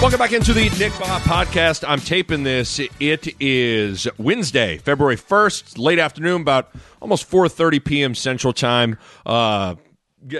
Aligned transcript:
Welcome 0.00 0.18
back 0.18 0.32
into 0.32 0.54
the 0.54 0.70
Nick 0.78 0.92
Bahe 0.94 1.20
podcast. 1.20 1.84
I'm 1.86 2.00
taping 2.00 2.42
this. 2.42 2.80
It 2.98 3.34
is 3.38 4.08
Wednesday, 4.16 4.78
February 4.78 5.16
1st, 5.16 5.76
late 5.76 5.98
afternoon, 5.98 6.40
about 6.40 6.70
almost 7.02 7.30
4:30 7.30 7.84
p.m. 7.84 8.14
Central 8.14 8.54
Time. 8.54 8.96
Uh, 9.26 9.74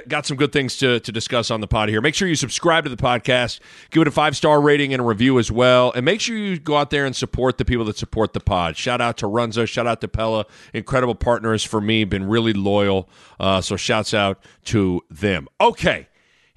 got 0.09 0.25
some 0.25 0.39
good 0.39 0.51
things 0.51 0.79
to, 0.79 0.99
to 1.01 1.13
discuss 1.13 1.51
on 1.51 1.61
the 1.61 1.67
pod 1.67 1.91
here. 1.91 2.01
Make 2.01 2.15
sure 2.15 2.27
you 2.27 2.37
subscribe 2.37 2.85
to 2.85 2.91
the 2.91 2.97
podcast, 2.97 3.61
give 3.91 4.01
it 4.01 4.09
a 4.09 4.11
five 4.11 4.35
star 4.35 4.63
rating 4.63 4.95
and 4.95 5.03
a 5.03 5.05
review 5.05 5.39
as 5.39 5.53
well, 5.53 5.93
and 5.95 6.07
make 6.07 6.23
sure 6.23 6.39
you 6.39 6.59
go 6.59 6.79
out 6.79 6.89
there 6.89 7.05
and 7.05 7.15
support 7.15 7.59
the 7.59 7.67
people 7.67 7.85
that 7.85 7.99
support 7.99 8.33
the 8.33 8.41
pod. 8.41 8.79
Shout 8.79 9.03
out 9.03 9.19
to 9.19 9.27
Runza, 9.27 9.69
shout 9.69 9.87
out 9.87 10.01
to 10.01 10.09
Pella, 10.09 10.47
incredible 10.73 11.15
partners 11.15 11.65
for 11.65 11.83
me, 11.83 12.05
been 12.05 12.25
really 12.25 12.55
loyal. 12.55 13.11
Uh, 13.39 13.61
so 13.61 13.77
shouts 13.77 14.15
out 14.15 14.43
to 14.65 15.03
them. 15.11 15.49
Okay, 15.61 16.09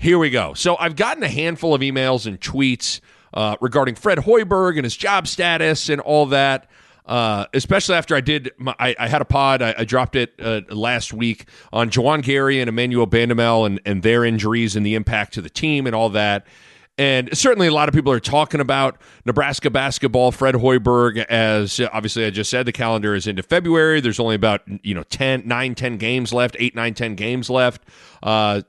here 0.03 0.19
we 0.19 0.29
go. 0.29 0.53
So 0.53 0.75
I've 0.77 0.95
gotten 0.95 1.23
a 1.23 1.29
handful 1.29 1.73
of 1.73 1.81
emails 1.81 2.27
and 2.27 2.39
tweets 2.39 2.99
uh, 3.33 3.55
regarding 3.61 3.95
Fred 3.95 4.19
Hoiberg 4.19 4.75
and 4.75 4.83
his 4.83 4.95
job 4.95 5.27
status 5.27 5.89
and 5.89 6.01
all 6.01 6.27
that. 6.27 6.69
Uh, 7.05 7.45
especially 7.53 7.95
after 7.95 8.15
I 8.15 8.21
did, 8.21 8.51
my, 8.57 8.75
I, 8.79 8.95
I, 8.97 9.07
had 9.09 9.21
a 9.21 9.25
pod. 9.25 9.61
I, 9.61 9.75
I 9.79 9.83
dropped 9.83 10.15
it 10.15 10.33
uh, 10.41 10.61
last 10.69 11.11
week 11.11 11.49
on 11.73 11.89
Juwan 11.89 12.21
Gary 12.21 12.61
and 12.61 12.69
Emmanuel 12.69 13.07
Bandoumel 13.07 13.65
and, 13.65 13.81
and 13.85 14.03
their 14.03 14.23
injuries 14.23 14.77
and 14.77 14.85
the 14.85 14.95
impact 14.95 15.33
to 15.33 15.41
the 15.41 15.49
team 15.49 15.85
and 15.85 15.93
all 15.93 16.09
that. 16.09 16.47
And 16.97 17.35
certainly, 17.35 17.67
a 17.67 17.73
lot 17.73 17.89
of 17.89 17.95
people 17.95 18.11
are 18.11 18.19
talking 18.19 18.59
about 18.59 19.01
Nebraska 19.25 19.71
basketball. 19.71 20.31
Fred 20.31 20.53
Hoiberg, 20.53 21.25
as 21.25 21.81
obviously 21.91 22.23
I 22.23 22.29
just 22.29 22.51
said, 22.51 22.67
the 22.67 22.71
calendar 22.71 23.15
is 23.15 23.25
into 23.25 23.41
February. 23.41 23.99
There's 23.99 24.19
only 24.19 24.35
about 24.35 24.61
you 24.83 24.93
know 24.93 25.01
10, 25.03 25.47
9, 25.47 25.75
10 25.75 25.97
games 25.97 26.31
left, 26.31 26.55
8, 26.59 26.75
9, 26.75 26.93
10 26.93 27.15
games 27.15 27.49
left. 27.49 27.81
Uh, 28.21 28.61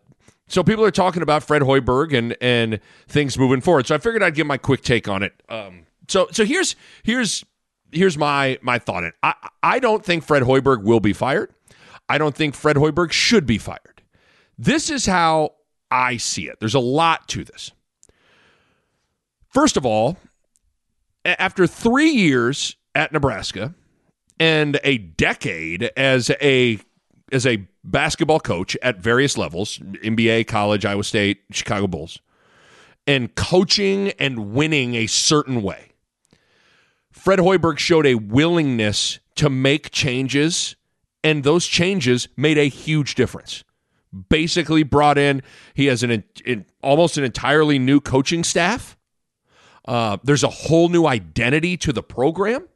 so 0.55 0.63
people 0.63 0.85
are 0.85 0.93
talking 0.93 1.21
about 1.21 1.43
Fred 1.43 1.63
Hoiberg 1.63 2.17
and 2.17 2.37
and 2.41 2.79
things 3.09 3.37
moving 3.37 3.61
forward. 3.61 3.89
So 3.89 3.95
I 3.97 3.99
figured 3.99 4.23
I'd 4.23 4.37
give 4.37 4.47
my 4.47 4.57
quick 4.57 4.83
take 4.83 5.09
on 5.09 5.25
it. 5.25 5.33
Um, 5.49 5.87
so 6.07 6.29
so 6.31 6.45
here's 6.45 6.77
here's 7.03 7.45
here's 7.91 8.17
my 8.17 8.59
my 8.63 8.79
thought. 8.79 9.03
It. 9.03 9.15
I 9.23 9.35
I 9.65 9.81
don't 9.81 10.05
think 10.05 10.23
Fred 10.23 10.45
Hoiberg 10.45 10.85
will 10.85 11.01
be 11.01 11.13
fired. 11.13 11.53
I 12.09 12.19
don't 12.19 12.37
think 12.37 12.55
Fred 12.55 12.77
Hoiberg 12.77 13.11
should 13.11 13.47
be 13.47 13.59
fired. 13.59 14.03
This 14.57 14.91
is 14.91 15.07
how 15.07 15.55
I 15.91 16.19
see 16.19 16.47
it. 16.47 16.61
There's 16.61 16.75
a 16.75 16.81
lot 16.81 17.27
to 17.29 17.43
this. 17.43 17.73
First 19.49 19.77
of 19.77 19.85
all, 19.85 20.19
after 21.25 21.67
three 21.67 22.11
years 22.11 22.77
at 22.95 23.13
Nebraska 23.13 23.75
and 24.39 24.79
a 24.85 24.99
decade 24.99 25.91
as 25.97 26.31
a 26.41 26.79
as 27.35 27.47
a 27.47 27.67
basketball 27.83 28.41
coach 28.41 28.77
at 28.83 28.99
various 28.99 29.37
levels, 29.37 29.79
NBA, 29.79 30.47
college, 30.47 30.85
Iowa 30.85 31.05
State, 31.05 31.43
Chicago 31.51 31.87
Bulls, 31.87 32.21
and 33.07 33.35
coaching 33.35 34.13
and 34.19 34.53
winning 34.53 34.95
a 34.95 35.07
certain 35.07 35.63
way 35.63 35.95
Fred 37.25 37.39
Hoiberg 37.39 37.79
showed 37.79 38.05
a 38.05 38.17
willingness 38.17 39.19
to 39.37 39.49
make 39.49 39.91
changes, 39.91 40.77
and 41.23 41.43
those 41.43 41.67
changes 41.67 42.29
made 42.37 42.59
a 42.59 42.69
huge 42.69 43.15
difference. 43.15 43.65
Basically, 44.29 44.83
brought 44.83 45.17
in, 45.17 45.43
he 45.73 45.87
has 45.87 46.03
an, 46.03 46.23
an 46.45 46.67
almost 46.83 47.17
an 47.17 47.25
entirely 47.25 47.79
new 47.79 47.99
coaching 47.99 48.45
staff. 48.45 48.99
Uh, 49.87 50.19
there's 50.23 50.45
a 50.45 50.51
whole 50.51 50.91
new 50.91 51.07
identity 51.07 51.79
to 51.79 51.95
the 51.95 52.03
program. 52.03 52.69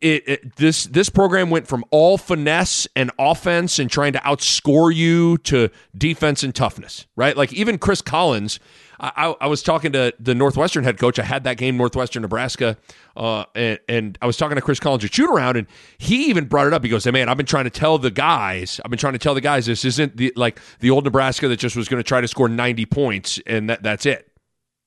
It, 0.00 0.28
it, 0.28 0.56
this 0.56 0.84
this 0.84 1.08
program 1.08 1.50
went 1.50 1.66
from 1.66 1.84
all 1.90 2.18
finesse 2.18 2.86
and 2.94 3.10
offense 3.18 3.78
and 3.78 3.90
trying 3.90 4.12
to 4.12 4.18
outscore 4.20 4.94
you 4.94 5.38
to 5.38 5.70
defense 5.96 6.42
and 6.42 6.54
toughness, 6.54 7.06
right? 7.16 7.36
Like 7.36 7.52
even 7.52 7.78
Chris 7.78 8.02
Collins 8.02 8.60
I, 9.00 9.34
I, 9.40 9.46
was 9.46 9.62
talking 9.62 9.92
to 9.92 10.12
the 10.18 10.34
Northwestern 10.34 10.82
head 10.82 10.98
coach. 10.98 11.18
I 11.20 11.22
had 11.22 11.44
that 11.44 11.56
game, 11.56 11.76
Northwestern, 11.76 12.22
Nebraska, 12.22 12.76
uh, 13.16 13.44
and, 13.54 13.78
and, 13.88 14.18
I 14.20 14.26
was 14.26 14.36
talking 14.36 14.56
to 14.56 14.60
Chris 14.60 14.80
Collins 14.80 15.04
at 15.04 15.14
shoot 15.14 15.30
around, 15.30 15.56
and 15.56 15.68
he 15.98 16.26
even 16.26 16.46
brought 16.46 16.66
it 16.66 16.72
up. 16.72 16.82
He 16.82 16.90
goes, 16.90 17.04
"Hey, 17.04 17.12
man, 17.12 17.28
I've 17.28 17.36
been 17.36 17.46
trying 17.46 17.64
to 17.64 17.70
tell 17.70 17.98
the 17.98 18.10
guys, 18.10 18.80
I've 18.84 18.90
been 18.90 18.98
trying 18.98 19.12
to 19.12 19.18
tell 19.18 19.34
the 19.34 19.40
guys, 19.40 19.66
this 19.66 19.84
isn't 19.84 20.16
the 20.16 20.32
like 20.34 20.60
the 20.80 20.90
old 20.90 21.04
Nebraska 21.04 21.46
that 21.46 21.58
just 21.58 21.76
was 21.76 21.88
going 21.88 22.02
to 22.02 22.06
try 22.06 22.20
to 22.20 22.26
score 22.26 22.48
ninety 22.48 22.86
points, 22.86 23.40
and 23.46 23.70
that 23.70 23.84
that's 23.84 24.04
it." 24.04 24.32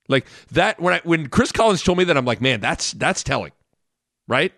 Like 0.08 0.26
that 0.50 0.78
when 0.78 0.94
I 0.94 1.00
when 1.04 1.28
Chris 1.28 1.50
Collins 1.50 1.82
told 1.82 1.96
me 1.96 2.04
that, 2.04 2.16
I'm 2.16 2.26
like, 2.26 2.42
man, 2.42 2.60
that's 2.60 2.92
that's 2.92 3.22
telling, 3.22 3.52
right? 4.28 4.52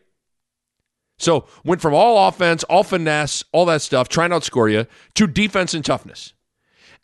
So 1.19 1.47
went 1.65 1.81
from 1.81 1.95
all 1.95 2.29
offense, 2.29 2.65
all 2.65 2.83
finesse, 2.83 3.45
all 3.53 3.67
that 3.67 3.83
stuff, 3.83 4.09
trying 4.09 4.31
to 4.31 4.37
outscore 4.37 4.71
you, 4.71 4.87
to 5.15 5.27
defense 5.27 5.75
and 5.75 5.85
toughness. 5.85 6.33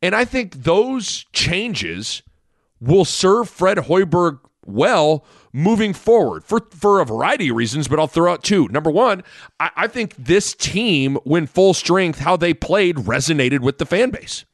And 0.02 0.14
I 0.14 0.24
think 0.24 0.54
those 0.64 1.26
changes 1.32 2.22
will 2.80 3.04
serve 3.04 3.48
Fred 3.48 3.78
Hoiberg 3.78 4.40
well 4.66 5.24
moving 5.52 5.92
forward 5.92 6.44
for, 6.44 6.66
for 6.70 7.00
a 7.00 7.04
variety 7.04 7.48
of 7.48 7.56
reasons, 7.56 7.88
but 7.88 7.98
I'll 7.98 8.06
throw 8.06 8.32
out 8.32 8.42
two. 8.42 8.68
Number 8.68 8.90
one, 8.90 9.22
I, 9.58 9.70
I 9.76 9.86
think 9.86 10.14
this 10.16 10.54
team, 10.54 11.16
when 11.24 11.46
full 11.46 11.74
strength, 11.74 12.20
how 12.20 12.36
they 12.36 12.54
played 12.54 12.96
resonated 12.96 13.60
with 13.60 13.78
the 13.78 13.86
fan 13.86 14.10
base. 14.10 14.44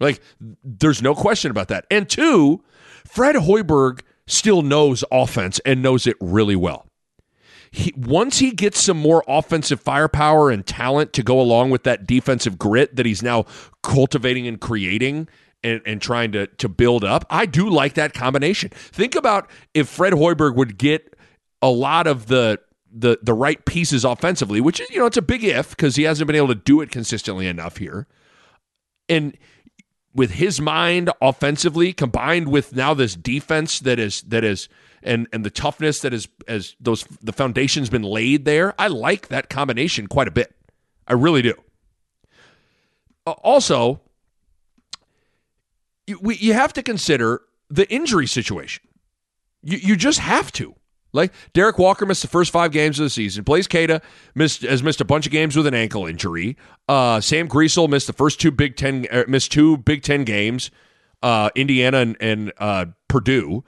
Like, 0.00 0.20
there's 0.62 1.02
no 1.02 1.14
question 1.14 1.50
about 1.50 1.68
that. 1.68 1.86
And 1.90 2.08
two, 2.08 2.62
Fred 3.06 3.36
Hoiberg 3.36 4.00
still 4.26 4.62
knows 4.62 5.04
offense 5.10 5.58
and 5.60 5.82
knows 5.82 6.06
it 6.06 6.16
really 6.20 6.56
well. 6.56 6.86
He, 7.76 7.92
once 7.94 8.38
he 8.38 8.52
gets 8.52 8.80
some 8.80 8.96
more 8.96 9.22
offensive 9.28 9.82
firepower 9.82 10.50
and 10.50 10.66
talent 10.66 11.12
to 11.12 11.22
go 11.22 11.38
along 11.38 11.68
with 11.68 11.82
that 11.82 12.06
defensive 12.06 12.58
grit 12.58 12.96
that 12.96 13.04
he's 13.04 13.22
now 13.22 13.44
cultivating 13.82 14.46
and 14.46 14.58
creating 14.58 15.28
and, 15.62 15.82
and 15.84 16.00
trying 16.00 16.32
to 16.32 16.46
to 16.46 16.70
build 16.70 17.04
up. 17.04 17.26
I 17.28 17.44
do 17.44 17.68
like 17.68 17.92
that 17.94 18.14
combination. 18.14 18.70
Think 18.70 19.14
about 19.14 19.50
if 19.74 19.88
Fred 19.88 20.14
Hoiberg 20.14 20.54
would 20.56 20.78
get 20.78 21.18
a 21.60 21.68
lot 21.68 22.06
of 22.06 22.28
the 22.28 22.60
the 22.90 23.18
the 23.22 23.34
right 23.34 23.62
pieces 23.66 24.06
offensively, 24.06 24.62
which 24.62 24.80
is 24.80 24.88
you 24.88 24.98
know 24.98 25.06
it's 25.06 25.18
a 25.18 25.22
big 25.22 25.44
if 25.44 25.70
because 25.70 25.96
he 25.96 26.04
hasn't 26.04 26.26
been 26.26 26.36
able 26.36 26.48
to 26.48 26.54
do 26.54 26.80
it 26.80 26.90
consistently 26.90 27.46
enough 27.46 27.76
here. 27.76 28.06
And 29.06 29.36
with 30.14 30.30
his 30.32 30.62
mind 30.62 31.10
offensively 31.20 31.92
combined 31.92 32.48
with 32.48 32.74
now 32.74 32.94
this 32.94 33.14
defense 33.14 33.80
that 33.80 33.98
is 33.98 34.22
that 34.22 34.44
is 34.44 34.70
and 35.06 35.28
and 35.32 35.44
the 35.44 35.50
toughness 35.50 36.00
that 36.00 36.12
is 36.12 36.28
as 36.48 36.76
those 36.80 37.04
the 37.22 37.32
foundation's 37.32 37.88
been 37.88 38.02
laid 38.02 38.44
there, 38.44 38.74
I 38.78 38.88
like 38.88 39.28
that 39.28 39.48
combination 39.48 40.06
quite 40.06 40.28
a 40.28 40.32
bit. 40.32 40.54
I 41.06 41.14
really 41.14 41.42
do. 41.42 41.54
Also, 43.26 44.00
you, 46.06 46.18
we, 46.20 46.36
you 46.36 46.52
have 46.52 46.72
to 46.74 46.82
consider 46.82 47.42
the 47.68 47.90
injury 47.92 48.26
situation. 48.26 48.84
You, 49.62 49.78
you 49.78 49.96
just 49.96 50.20
have 50.20 50.52
to. 50.52 50.74
Like 51.12 51.32
Derek 51.54 51.78
Walker 51.78 52.04
missed 52.04 52.22
the 52.22 52.28
first 52.28 52.52
five 52.52 52.72
games 52.72 53.00
of 53.00 53.04
the 53.04 53.10
season. 53.10 53.42
Blaise 53.42 53.66
Keita 53.66 54.02
missed 54.34 54.62
has 54.62 54.82
missed 54.82 55.00
a 55.00 55.04
bunch 55.04 55.26
of 55.26 55.32
games 55.32 55.56
with 55.56 55.66
an 55.66 55.74
ankle 55.74 56.06
injury. 56.06 56.56
Uh, 56.88 57.20
Sam 57.20 57.48
Griesel 57.48 57.88
missed 57.88 58.06
the 58.06 58.12
first 58.12 58.38
two 58.40 58.50
Big 58.50 58.76
Ten 58.76 59.06
er, 59.12 59.24
missed 59.26 59.50
two 59.50 59.78
Big 59.78 60.02
Ten 60.02 60.24
games. 60.24 60.70
Uh, 61.22 61.48
Indiana 61.54 61.98
and, 61.98 62.16
and 62.20 62.52
uh, 62.58 62.84
Purdue, 63.08 63.64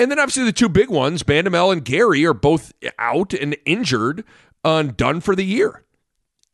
and 0.00 0.10
then 0.10 0.18
obviously 0.18 0.44
the 0.44 0.52
two 0.52 0.70
big 0.70 0.88
ones, 0.88 1.22
Bandoumel 1.22 1.72
and 1.72 1.84
Gary, 1.84 2.24
are 2.24 2.32
both 2.32 2.72
out 2.98 3.34
and 3.34 3.54
injured 3.66 4.24
uh, 4.64 4.76
and 4.76 4.96
done 4.96 5.20
for 5.20 5.36
the 5.36 5.44
year. 5.44 5.84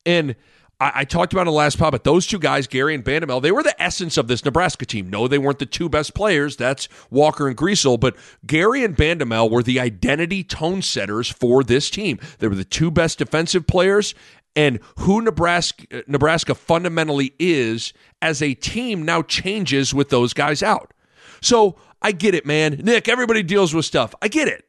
And 0.04 0.34
I, 0.80 0.92
I, 0.96 1.04
talked 1.04 1.32
about 1.32 1.42
in 1.42 1.46
the 1.46 1.52
last 1.52 1.78
pod, 1.78 1.92
but 1.92 2.02
those 2.02 2.26
two 2.26 2.40
guys, 2.40 2.66
Gary 2.66 2.92
and 2.92 3.04
Bandoumel, 3.04 3.40
they 3.40 3.52
were 3.52 3.62
the 3.62 3.80
essence 3.80 4.16
of 4.16 4.26
this 4.26 4.44
Nebraska 4.44 4.84
team. 4.84 5.08
No, 5.08 5.28
they 5.28 5.38
weren't 5.38 5.60
the 5.60 5.66
two 5.66 5.88
best 5.88 6.12
players. 6.12 6.56
That's 6.56 6.88
Walker 7.08 7.46
and 7.46 7.56
Griesel, 7.56 8.00
but 8.00 8.16
Gary 8.44 8.82
and 8.82 8.96
Bandoumel 8.96 9.48
were 9.48 9.62
the 9.62 9.78
identity 9.78 10.42
tone 10.42 10.82
setters 10.82 11.28
for 11.28 11.62
this 11.62 11.88
team. 11.88 12.18
They 12.38 12.48
were 12.48 12.56
the 12.56 12.64
two 12.64 12.90
best 12.90 13.18
defensive 13.18 13.68
players, 13.68 14.14
and 14.56 14.80
who 14.98 15.20
Nebraska 15.22 15.86
uh, 15.92 16.02
Nebraska 16.08 16.56
fundamentally 16.56 17.32
is 17.38 17.92
as 18.20 18.42
a 18.42 18.54
team 18.54 19.04
now 19.04 19.22
changes 19.22 19.94
with 19.94 20.08
those 20.08 20.32
guys 20.32 20.64
out. 20.64 20.92
So 21.40 21.76
I 22.06 22.12
get 22.12 22.36
it, 22.36 22.46
man. 22.46 22.82
Nick, 22.84 23.08
everybody 23.08 23.42
deals 23.42 23.74
with 23.74 23.84
stuff. 23.84 24.14
I 24.22 24.28
get 24.28 24.46
it. 24.46 24.64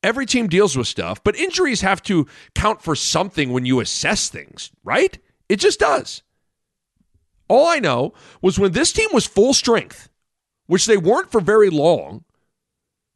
Every 0.00 0.26
team 0.26 0.46
deals 0.46 0.76
with 0.76 0.86
stuff, 0.86 1.24
but 1.24 1.34
injuries 1.34 1.80
have 1.80 2.04
to 2.04 2.28
count 2.54 2.80
for 2.80 2.94
something 2.94 3.52
when 3.52 3.66
you 3.66 3.80
assess 3.80 4.28
things, 4.28 4.70
right? 4.84 5.18
It 5.48 5.56
just 5.56 5.80
does. 5.80 6.22
All 7.48 7.66
I 7.66 7.80
know 7.80 8.14
was 8.40 8.60
when 8.60 8.70
this 8.70 8.92
team 8.92 9.08
was 9.12 9.26
full 9.26 9.54
strength, 9.54 10.08
which 10.66 10.86
they 10.86 10.96
weren't 10.96 11.32
for 11.32 11.40
very 11.40 11.68
long, 11.68 12.22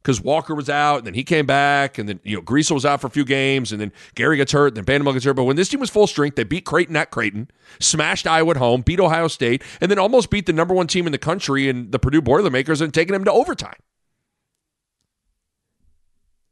because 0.01 0.21
Walker 0.21 0.55
was 0.55 0.69
out, 0.69 0.97
and 0.99 1.07
then 1.07 1.13
he 1.13 1.23
came 1.23 1.45
back, 1.45 1.97
and 1.97 2.07
then 2.07 2.19
you 2.23 2.35
know 2.35 2.41
Griesel 2.41 2.71
was 2.71 2.85
out 2.85 3.01
for 3.01 3.07
a 3.07 3.09
few 3.09 3.25
games, 3.25 3.71
and 3.71 3.81
then 3.81 3.91
Gary 4.15 4.37
gets 4.37 4.51
hurt, 4.51 4.75
and 4.75 4.85
then 4.85 4.85
Bandoumel 4.85 5.13
gets 5.13 5.25
hurt. 5.25 5.35
But 5.35 5.43
when 5.43 5.55
this 5.55 5.69
team 5.69 5.79
was 5.79 5.89
full 5.89 6.07
strength, 6.07 6.35
they 6.35 6.43
beat 6.43 6.65
Creighton 6.65 6.95
at 6.95 7.11
Creighton, 7.11 7.49
smashed 7.79 8.25
Iowa 8.25 8.51
at 8.51 8.57
home, 8.57 8.81
beat 8.81 8.99
Ohio 8.99 9.27
State, 9.27 9.63
and 9.81 9.91
then 9.91 9.99
almost 9.99 10.29
beat 10.29 10.45
the 10.45 10.53
number 10.53 10.73
one 10.73 10.87
team 10.87 11.05
in 11.05 11.11
the 11.11 11.17
country 11.17 11.69
and 11.69 11.91
the 11.91 11.99
Purdue 11.99 12.21
Boilermakers, 12.21 12.81
and 12.81 12.93
taking 12.93 13.13
them 13.13 13.25
to 13.25 13.31
overtime. 13.31 13.75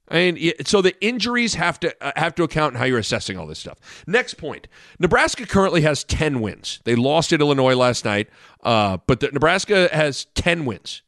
Mean, 0.10 0.54
so 0.64 0.82
the 0.82 0.96
injuries 1.04 1.56
have 1.56 1.80
to 1.82 1.94
uh, 2.02 2.14
have 2.16 2.34
to 2.36 2.44
account 2.44 2.74
in 2.74 2.80
how 2.80 2.86
you're 2.86 2.98
assessing 3.00 3.38
all 3.38 3.46
this 3.46 3.60
stuff. 3.60 3.78
Next 4.08 4.36
point: 4.36 4.68
Nebraska 5.00 5.46
currently 5.46 5.82
has 5.82 6.04
ten 6.06 6.40
wins. 6.40 6.80
They 6.86 6.96
lost 6.96 7.34
at 7.34 7.42
Illinois 7.42 7.76
last 7.76 8.06
night, 8.06 8.30
uh, 8.64 8.98
but 9.06 9.20
the, 9.20 9.28
Nebraska 9.32 9.90
has 9.92 10.26
ten 10.34 10.64
wins. 10.64 11.02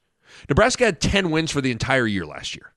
Nebraska 0.48 0.86
had 0.86 1.02
ten 1.02 1.32
wins 1.32 1.52
for 1.52 1.62
the 1.62 1.72
entire 1.72 2.08
year 2.08 2.26
last 2.26 2.56
year, 2.56 2.72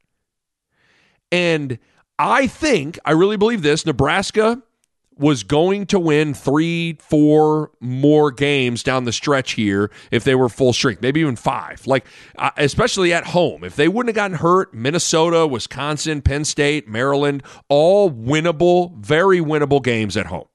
and 1.31 1.79
I 2.19 2.47
think 2.47 2.99
I 3.05 3.13
really 3.13 3.37
believe 3.37 3.63
this: 3.63 3.87
Nebraska 3.87 4.63
was 5.19 5.43
going 5.43 5.87
to 5.87 5.99
win 5.99 6.35
three, 6.35 6.95
four 6.95 7.71
more 7.81 8.31
games 8.31 8.83
down 8.83 9.05
the 9.05 9.13
stretch 9.13 9.53
here 9.53 9.91
if 10.11 10.25
they 10.25 10.35
were 10.35 10.49
full 10.49 10.73
strength, 10.73 11.03
maybe 11.03 11.21
even 11.21 11.37
five. 11.37 11.87
Like, 11.87 12.07
uh, 12.37 12.51
especially 12.57 13.13
at 13.13 13.27
home. 13.27 13.63
If 13.63 13.77
they 13.77 13.89
wouldn't 13.89 14.09
have 14.09 14.17
gotten 14.17 14.39
hurt, 14.39 14.73
Minnesota, 14.73 15.47
Wisconsin, 15.47 16.23
Penn 16.23 16.45
State, 16.45 16.89
Maryland, 16.89 17.43
all 17.69 18.11
winnable, 18.11 18.97
very 18.99 19.39
winnable 19.39 19.83
games 19.83 20.17
at 20.17 20.27
home. 20.27 20.47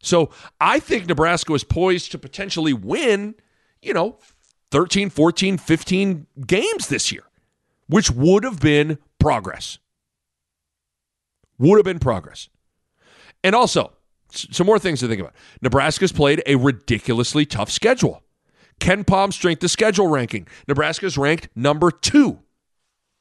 So 0.00 0.30
I 0.60 0.78
think 0.78 1.06
Nebraska 1.06 1.50
was 1.50 1.64
poised 1.64 2.12
to 2.12 2.18
potentially 2.18 2.72
win, 2.72 3.34
you 3.82 3.94
know, 3.94 4.18
13, 4.70 5.10
14, 5.10 5.58
15 5.58 6.26
games 6.46 6.88
this 6.88 7.10
year, 7.10 7.24
which 7.88 8.10
would 8.10 8.44
have 8.44 8.60
been 8.60 8.98
progress. 9.18 9.78
Would 11.58 11.76
have 11.76 11.84
been 11.84 11.98
progress. 11.98 12.48
And 13.42 13.54
also, 13.54 13.92
some 14.30 14.66
more 14.66 14.78
things 14.78 15.00
to 15.00 15.08
think 15.08 15.20
about. 15.20 15.34
Nebraska's 15.62 16.12
played 16.12 16.42
a 16.46 16.56
ridiculously 16.56 17.46
tough 17.46 17.70
schedule. 17.70 18.22
KenPom 18.80 19.32
strength 19.32 19.64
of 19.64 19.70
schedule 19.70 20.06
ranking. 20.06 20.46
Nebraska's 20.68 21.18
ranked 21.18 21.48
number 21.56 21.90
two 21.90 22.40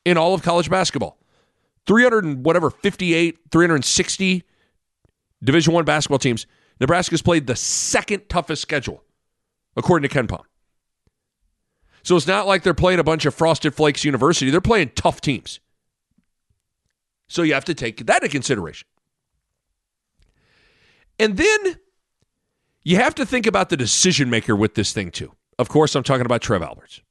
in 0.05 0.17
all 0.17 0.33
of 0.33 0.43
college 0.43 0.69
basketball. 0.69 1.17
300 1.87 2.25
and 2.25 2.45
whatever, 2.45 2.69
58, 2.69 3.37
360 3.49 4.43
Division 5.43 5.73
One 5.73 5.85
basketball 5.85 6.19
teams. 6.19 6.45
Nebraska's 6.79 7.21
played 7.21 7.47
the 7.47 7.55
second 7.55 8.29
toughest 8.29 8.61
schedule, 8.61 9.03
according 9.75 10.07
to 10.07 10.15
KenPom. 10.15 10.43
So 12.07 12.15
it's 12.15 12.25
not 12.25 12.47
like 12.47 12.63
they're 12.63 12.73
playing 12.73 12.99
a 12.99 13.03
bunch 13.03 13.25
of 13.25 13.35
Frosted 13.35 13.75
Flakes 13.75 14.05
University. 14.05 14.49
They're 14.49 14.61
playing 14.61 14.91
tough 14.95 15.19
teams. 15.19 15.59
So 17.27 17.41
you 17.41 17.53
have 17.53 17.65
to 17.65 17.73
take 17.73 18.05
that 18.05 18.23
into 18.23 18.31
consideration. 18.31 18.87
And 21.19 21.35
then 21.35 21.75
you 22.81 22.95
have 22.95 23.13
to 23.15 23.25
think 23.25 23.45
about 23.45 23.67
the 23.67 23.75
decision 23.75 24.29
maker 24.29 24.55
with 24.55 24.75
this 24.75 24.93
thing 24.93 25.11
too. 25.11 25.33
Of 25.59 25.67
course, 25.67 25.95
I'm 25.95 26.03
talking 26.03 26.25
about 26.25 26.41
Trev 26.41 26.61
Alberts. 26.61 27.01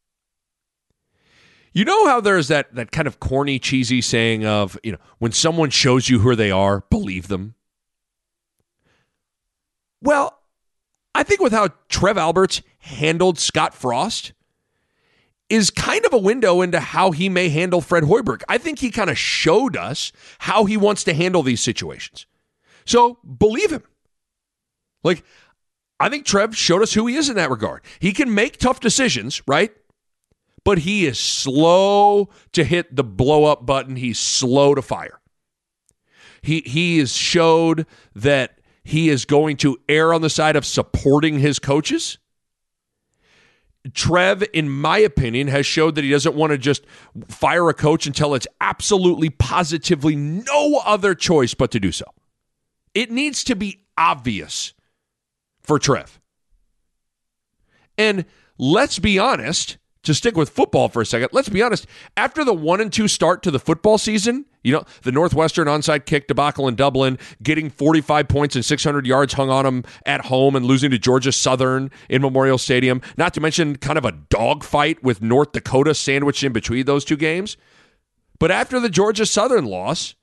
You 1.75 1.84
know 1.84 2.06
how 2.06 2.22
there's 2.22 2.49
that 2.49 2.75
that 2.75 2.90
kind 2.90 3.06
of 3.06 3.20
corny, 3.20 3.58
cheesy 3.58 4.00
saying 4.00 4.46
of, 4.46 4.78
you 4.82 4.92
know, 4.92 4.99
when 5.19 5.32
someone 5.32 5.69
shows 5.69 6.08
you 6.08 6.20
who 6.20 6.34
they 6.34 6.50
are, 6.50 6.84
believe 6.88 7.28
them. 7.28 7.54
Well, 10.00 10.40
I 11.14 11.22
think 11.22 11.42
with 11.42 11.52
how 11.52 11.69
Trev 11.90 12.16
Alberts 12.16 12.62
handled 12.78 13.38
Scott 13.38 13.75
Frost 13.75 14.32
is 15.48 15.70
kind 15.70 16.04
of 16.04 16.12
a 16.12 16.19
window 16.19 16.60
into 16.60 16.81
how 16.81 17.12
he 17.12 17.28
may 17.28 17.48
handle 17.48 17.81
Fred 17.81 18.04
Hoiberg. 18.04 18.43
I 18.48 18.58
think 18.58 18.81
he 18.81 18.90
kind 18.90 19.10
of 19.10 19.19
showed 19.19 19.76
us 19.76 20.12
how 20.40 20.64
he 20.64 20.76
wants 20.76 21.04
to 21.04 21.14
handle 21.14 21.43
these 21.43 21.60
situations. 21.62 22.26
So 22.84 23.19
believe 23.38 23.70
him. 23.70 23.82
Like, 25.04 25.25
I 26.00 26.08
think 26.08 26.26
Trev 26.26 26.56
showed 26.56 26.82
us 26.82 26.93
who 26.93 27.06
he 27.06 27.16
is 27.16 27.28
in 27.28 27.37
that 27.37 27.50
regard. 27.50 27.82
He 28.00 28.12
can 28.12 28.34
make 28.34 28.58
tough 28.58 28.81
decisions, 28.81 29.40
right? 29.46 29.72
But 30.64 30.78
he 30.78 31.06
is 31.06 31.19
slow 31.19 32.28
to 32.52 32.64
hit 32.64 32.94
the 32.94 33.04
blow 33.04 33.44
up 33.44 33.64
button. 33.64 33.96
He's 33.96 34.19
slow 34.19 34.75
to 34.75 34.82
fire. 34.82 35.20
He 36.42 36.62
he 36.66 36.99
has 36.99 37.12
showed 37.12 37.87
that 38.14 38.58
he 38.84 39.08
is 39.08 39.25
going 39.25 39.56
to 39.58 39.78
err 39.88 40.12
on 40.12 40.22
the 40.22 40.31
side 40.31 40.56
of 40.56 40.66
supporting 40.66 41.38
his 41.38 41.58
coaches. 41.58 42.19
Trev, 43.94 44.44
in 44.52 44.68
my 44.68 44.98
opinion, 44.98 45.48
has 45.48 45.66
showed 45.66 45.94
that 45.94 46.04
he 46.04 46.10
doesn't 46.10 46.34
want 46.34 46.52
to 46.52 46.58
just 46.58 46.84
fire 47.28 47.68
a 47.68 47.74
coach 47.74 48.06
until 48.06 48.34
it's 48.34 48.46
absolutely 48.60 49.30
positively 49.30 50.16
no 50.16 50.80
other 50.84 51.14
choice 51.14 51.54
but 51.54 51.70
to 51.72 51.80
do 51.80 51.92
so. 51.92 52.04
It 52.94 53.10
needs 53.10 53.44
to 53.44 53.54
be 53.54 53.84
obvious 53.98 54.74
for 55.62 55.78
Trev. 55.78 56.20
And 57.98 58.24
let's 58.58 58.98
be 58.98 59.18
honest, 59.18 59.78
to 60.06 60.14
stick 60.14 60.36
with 60.36 60.50
football 60.50 60.88
for 60.88 61.02
a 61.02 61.06
second, 61.06 61.28
let's 61.32 61.48
be 61.48 61.62
honest. 61.62 61.86
After 62.16 62.44
the 62.44 62.54
one 62.54 62.80
and 62.80 62.92
two 62.92 63.08
start 63.08 63.42
to 63.42 63.50
the 63.50 63.58
football 63.58 63.98
season, 63.98 64.46
you 64.64 64.72
know, 64.72 64.84
the 65.02 65.12
Northwestern 65.12 65.68
onside 65.68 66.06
kick 66.06 66.26
debacle 66.26 66.66
in 66.66 66.74
Dublin, 66.74 67.18
getting 67.42 67.70
45 67.70 68.28
points 68.28 68.56
and 68.56 68.64
600 68.64 69.06
yards 69.06 69.34
hung 69.34 69.50
on 69.50 69.64
them 69.64 69.84
at 70.04 70.26
home 70.26 70.56
and 70.56 70.64
losing 70.64 70.90
to 70.90 70.98
Georgia 70.98 71.32
Southern 71.32 71.90
in 72.08 72.22
Memorial 72.22 72.58
Stadium, 72.58 73.00
not 73.16 73.34
to 73.34 73.40
mention 73.40 73.76
kind 73.76 73.98
of 73.98 74.04
a 74.04 74.12
dogfight 74.12 75.02
with 75.02 75.22
North 75.22 75.52
Dakota 75.52 75.94
sandwiched 75.94 76.42
in 76.42 76.52
between 76.52 76.86
those 76.86 77.04
two 77.04 77.16
games. 77.16 77.56
But 78.38 78.50
after 78.50 78.80
the 78.80 78.90
Georgia 78.90 79.26
Southern 79.26 79.64
loss, 79.64 80.14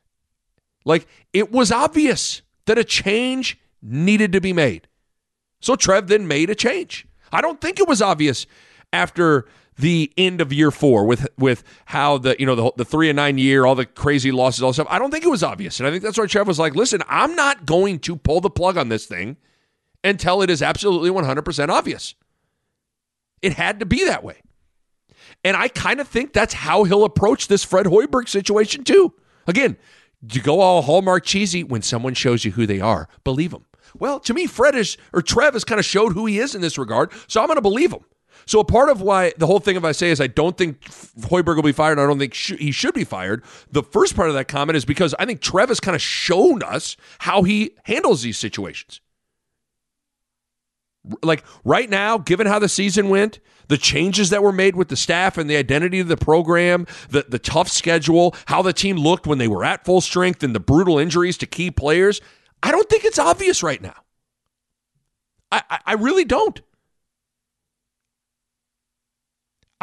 like 0.86 1.08
it 1.32 1.52
was 1.52 1.72
obvious 1.72 2.42
that 2.66 2.78
a 2.78 2.84
change 2.84 3.60
needed 3.82 4.32
to 4.34 4.42
be 4.42 4.54
made. 4.54 4.88
So 5.62 5.76
Trev 5.76 6.08
then 6.08 6.28
made 6.28 6.50
a 6.50 6.56
change. 6.56 7.08
I 7.32 7.42
don't 7.42 7.60
think 7.60 7.80
it 7.80 7.88
was 7.88 8.02
obvious 8.02 8.46
after 8.92 9.48
the 9.78 10.12
end 10.18 10.42
of 10.42 10.54
year 10.54 10.72
four 10.72 11.06
with 11.06 11.28
with 11.38 11.64
how 11.86 12.18
the 12.18 12.36
you 12.40 12.46
know 12.46 12.56
the, 12.56 12.72
the 12.78 12.86
three 12.86 13.10
and 13.10 13.16
nine 13.16 13.38
year 13.38 13.66
all 13.66 13.76
the 13.76 13.86
crazy 13.86 14.32
losses 14.32 14.62
all 14.62 14.74
stuff. 14.74 14.88
I 14.90 15.00
don't 15.00 15.12
think 15.12 15.26
it 15.26 15.30
was 15.30 15.44
obvious. 15.44 15.80
And 15.80 15.88
i 15.88 15.92
think 15.92 16.04
that's 16.04 16.18
why 16.18 16.26
trev 16.26 16.48
was 16.48 16.60
like 16.60 16.76
listen 16.76 17.02
i'm 17.08 17.36
not 17.36 17.66
going 17.66 18.00
to 18.00 18.16
pull 18.16 18.42
the 18.42 18.50
plug 18.50 18.78
on 18.78 18.90
this 18.90 19.06
thing 19.06 19.38
until 20.04 20.42
it 20.42 20.50
is 20.50 20.62
absolutely 20.62 21.10
100% 21.10 21.70
obvious. 21.70 22.14
It 23.42 23.54
had 23.54 23.80
to 23.80 23.86
be 23.86 24.06
that 24.06 24.24
way. 24.24 24.42
And 25.44 25.58
i 25.58 25.68
kind 25.68 26.00
of 26.00 26.08
think 26.08 26.34
that's 26.34 26.54
how 26.54 26.84
he'll 26.84 27.06
approach 27.06 27.48
this 27.48 27.64
fred 27.64 27.86
hoiberg 27.86 28.30
situation 28.30 28.84
too. 28.84 29.14
Again 29.48 29.78
you 30.32 30.42
go 30.42 30.62
all 30.62 30.84
hallmark 30.84 31.26
cheesy 31.26 31.64
when 31.64 31.82
someone 31.82 32.14
shows 32.14 32.46
you 32.46 32.52
who 32.52 32.66
they 32.66 32.80
are 32.80 33.10
believe 33.24 33.52
them 33.52 33.66
well, 33.96 34.20
to 34.22 34.34
me, 34.34 34.48
Fred 34.48 34.76
is 34.76 34.98
or 35.14 35.22
Trev 35.22 35.54
has 35.54 35.64
kind 35.64 35.78
of 35.78 35.86
showed 35.86 36.14
who 36.14 36.26
he 36.26 36.40
is 36.40 36.56
in 36.56 36.62
this 36.62 36.78
regard, 36.78 37.12
so 37.28 37.42
I'm 37.42 37.48
going 37.48 37.58
to 37.58 37.62
believe 37.62 37.92
him. 37.92 38.04
So 38.46 38.60
a 38.60 38.66
part 38.66 38.90
of 38.90 39.02
why 39.02 39.34
the 39.38 39.48
whole 39.48 39.60
thing 39.60 39.78
of 39.78 39.86
I 39.86 39.92
say 39.92 40.10
is 40.10 40.20
I 40.20 40.28
don't 40.28 40.58
think 40.58 40.82
Hoiberg 40.82 41.56
will 41.56 41.64
be 41.64 41.72
fired. 41.72 42.00
I 42.00 42.06
don't 42.06 42.20
think 42.20 42.34
sh- 42.34 42.58
he 42.60 42.72
should 42.72 42.94
be 42.94 43.04
fired. 43.04 43.44
The 43.72 43.84
first 43.84 44.16
part 44.16 44.30
of 44.30 44.36
that 44.36 44.48
comment 44.48 44.76
is 44.76 44.86
because 44.86 45.14
I 45.20 45.26
think 45.26 45.42
Trev 45.42 45.70
has 45.70 45.80
kind 45.80 45.96
of 45.96 46.02
shown 46.02 46.64
us 46.64 46.98
how 47.20 47.44
he 47.44 47.72
handles 47.84 48.22
these 48.22 48.38
situations. 48.38 49.02
Like 51.22 51.44
right 51.66 51.90
now, 51.90 52.18
given 52.18 52.48
how 52.48 52.60
the 52.60 52.70
season 52.70 53.10
went, 53.10 53.40
the 53.68 53.78
changes 53.78 54.30
that 54.30 54.44
were 54.44 54.52
made 54.52 54.76
with 54.76 54.88
the 54.88 54.96
staff 54.96 55.38
and 55.38 55.50
the 55.50 55.58
identity 55.58 56.00
of 56.00 56.08
the 56.08 56.18
program, 56.18 56.86
the, 57.10 57.26
the 57.28 57.40
tough 57.40 57.70
schedule, 57.70 58.36
how 58.46 58.62
the 58.62 58.74
team 58.74 58.98
looked 58.98 59.28
when 59.28 59.38
they 59.38 59.48
were 59.48 59.64
at 59.64 59.86
full 59.86 60.02
strength, 60.02 60.44
and 60.44 60.56
the 60.56 60.60
brutal 60.60 60.98
injuries 60.98 61.38
to 61.38 61.46
key 61.46 61.72
players, 61.72 62.22
I 62.62 62.72
don't 62.72 62.90
think 62.90 63.04
it's 63.04 63.20
obvious 63.20 63.64
right 63.64 63.82
now. 63.82 63.96
I, 65.52 65.64
I, 65.70 65.80
I 65.86 65.94
really 65.94 66.26
don't. 66.26 66.62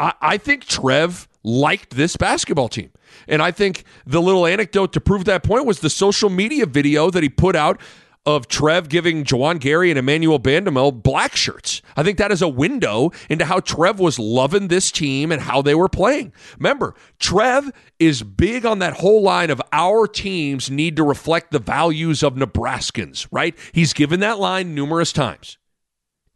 I, 0.01 0.13
I 0.21 0.37
think 0.37 0.65
Trev 0.65 1.29
liked 1.43 1.95
this 1.95 2.17
basketball 2.17 2.67
team. 2.67 2.91
And 3.27 3.41
I 3.41 3.51
think 3.51 3.83
the 4.05 4.21
little 4.21 4.45
anecdote 4.45 4.93
to 4.93 5.01
prove 5.01 5.25
that 5.25 5.43
point 5.43 5.65
was 5.65 5.79
the 5.79 5.89
social 5.89 6.29
media 6.29 6.65
video 6.65 7.09
that 7.11 7.23
he 7.23 7.29
put 7.29 7.55
out 7.55 7.79
of 8.25 8.47
Trev 8.47 8.87
giving 8.87 9.23
Juwan 9.23 9.59
Gary 9.59 9.89
and 9.89 9.97
Emmanuel 9.97 10.39
Bandoumel 10.39 11.01
black 11.01 11.35
shirts. 11.35 11.81
I 11.95 12.03
think 12.03 12.19
that 12.19 12.31
is 12.31 12.41
a 12.43 12.47
window 12.47 13.11
into 13.29 13.45
how 13.45 13.59
Trev 13.59 13.99
was 13.99 14.19
loving 14.19 14.67
this 14.67 14.91
team 14.91 15.31
and 15.31 15.41
how 15.41 15.63
they 15.63 15.73
were 15.73 15.89
playing. 15.89 16.31
Remember, 16.59 16.93
Trev 17.19 17.71
is 17.97 18.21
big 18.21 18.63
on 18.63 18.77
that 18.79 18.97
whole 18.97 19.23
line 19.23 19.49
of 19.49 19.59
our 19.71 20.05
teams 20.07 20.69
need 20.69 20.95
to 20.97 21.03
reflect 21.03 21.51
the 21.51 21.59
values 21.59 22.21
of 22.21 22.35
Nebraskans, 22.35 23.27
right? 23.31 23.57
He's 23.71 23.93
given 23.93 24.19
that 24.19 24.37
line 24.37 24.75
numerous 24.75 25.11
times. 25.11 25.57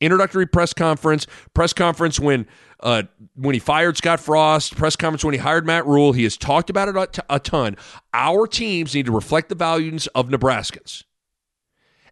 Introductory 0.01 0.48
press 0.48 0.74
conference, 0.74 1.27
press 1.53 1.72
conference 1.72 2.19
when 2.19 2.48
uh, 2.82 3.03
when 3.36 3.53
he 3.53 3.60
fired 3.60 3.98
Scott 3.98 4.20
Frost, 4.20 4.75
press 4.75 4.96
conference 4.96 5.24
when 5.24 5.34
he 5.34 5.39
hired 5.39 5.65
Matt 5.65 5.86
Rhule, 5.86 6.13
He 6.13 6.24
has 6.24 6.38
talked 6.38 6.70
about 6.70 6.89
it 6.89 7.20
a 7.29 7.39
ton. 7.39 7.77
Our 8.13 8.48
teams 8.48 8.94
need 8.94 9.05
to 9.05 9.12
reflect 9.12 9.50
the 9.50 9.55
values 9.55 10.08
of 10.08 10.29
Nebraskans. 10.29 11.03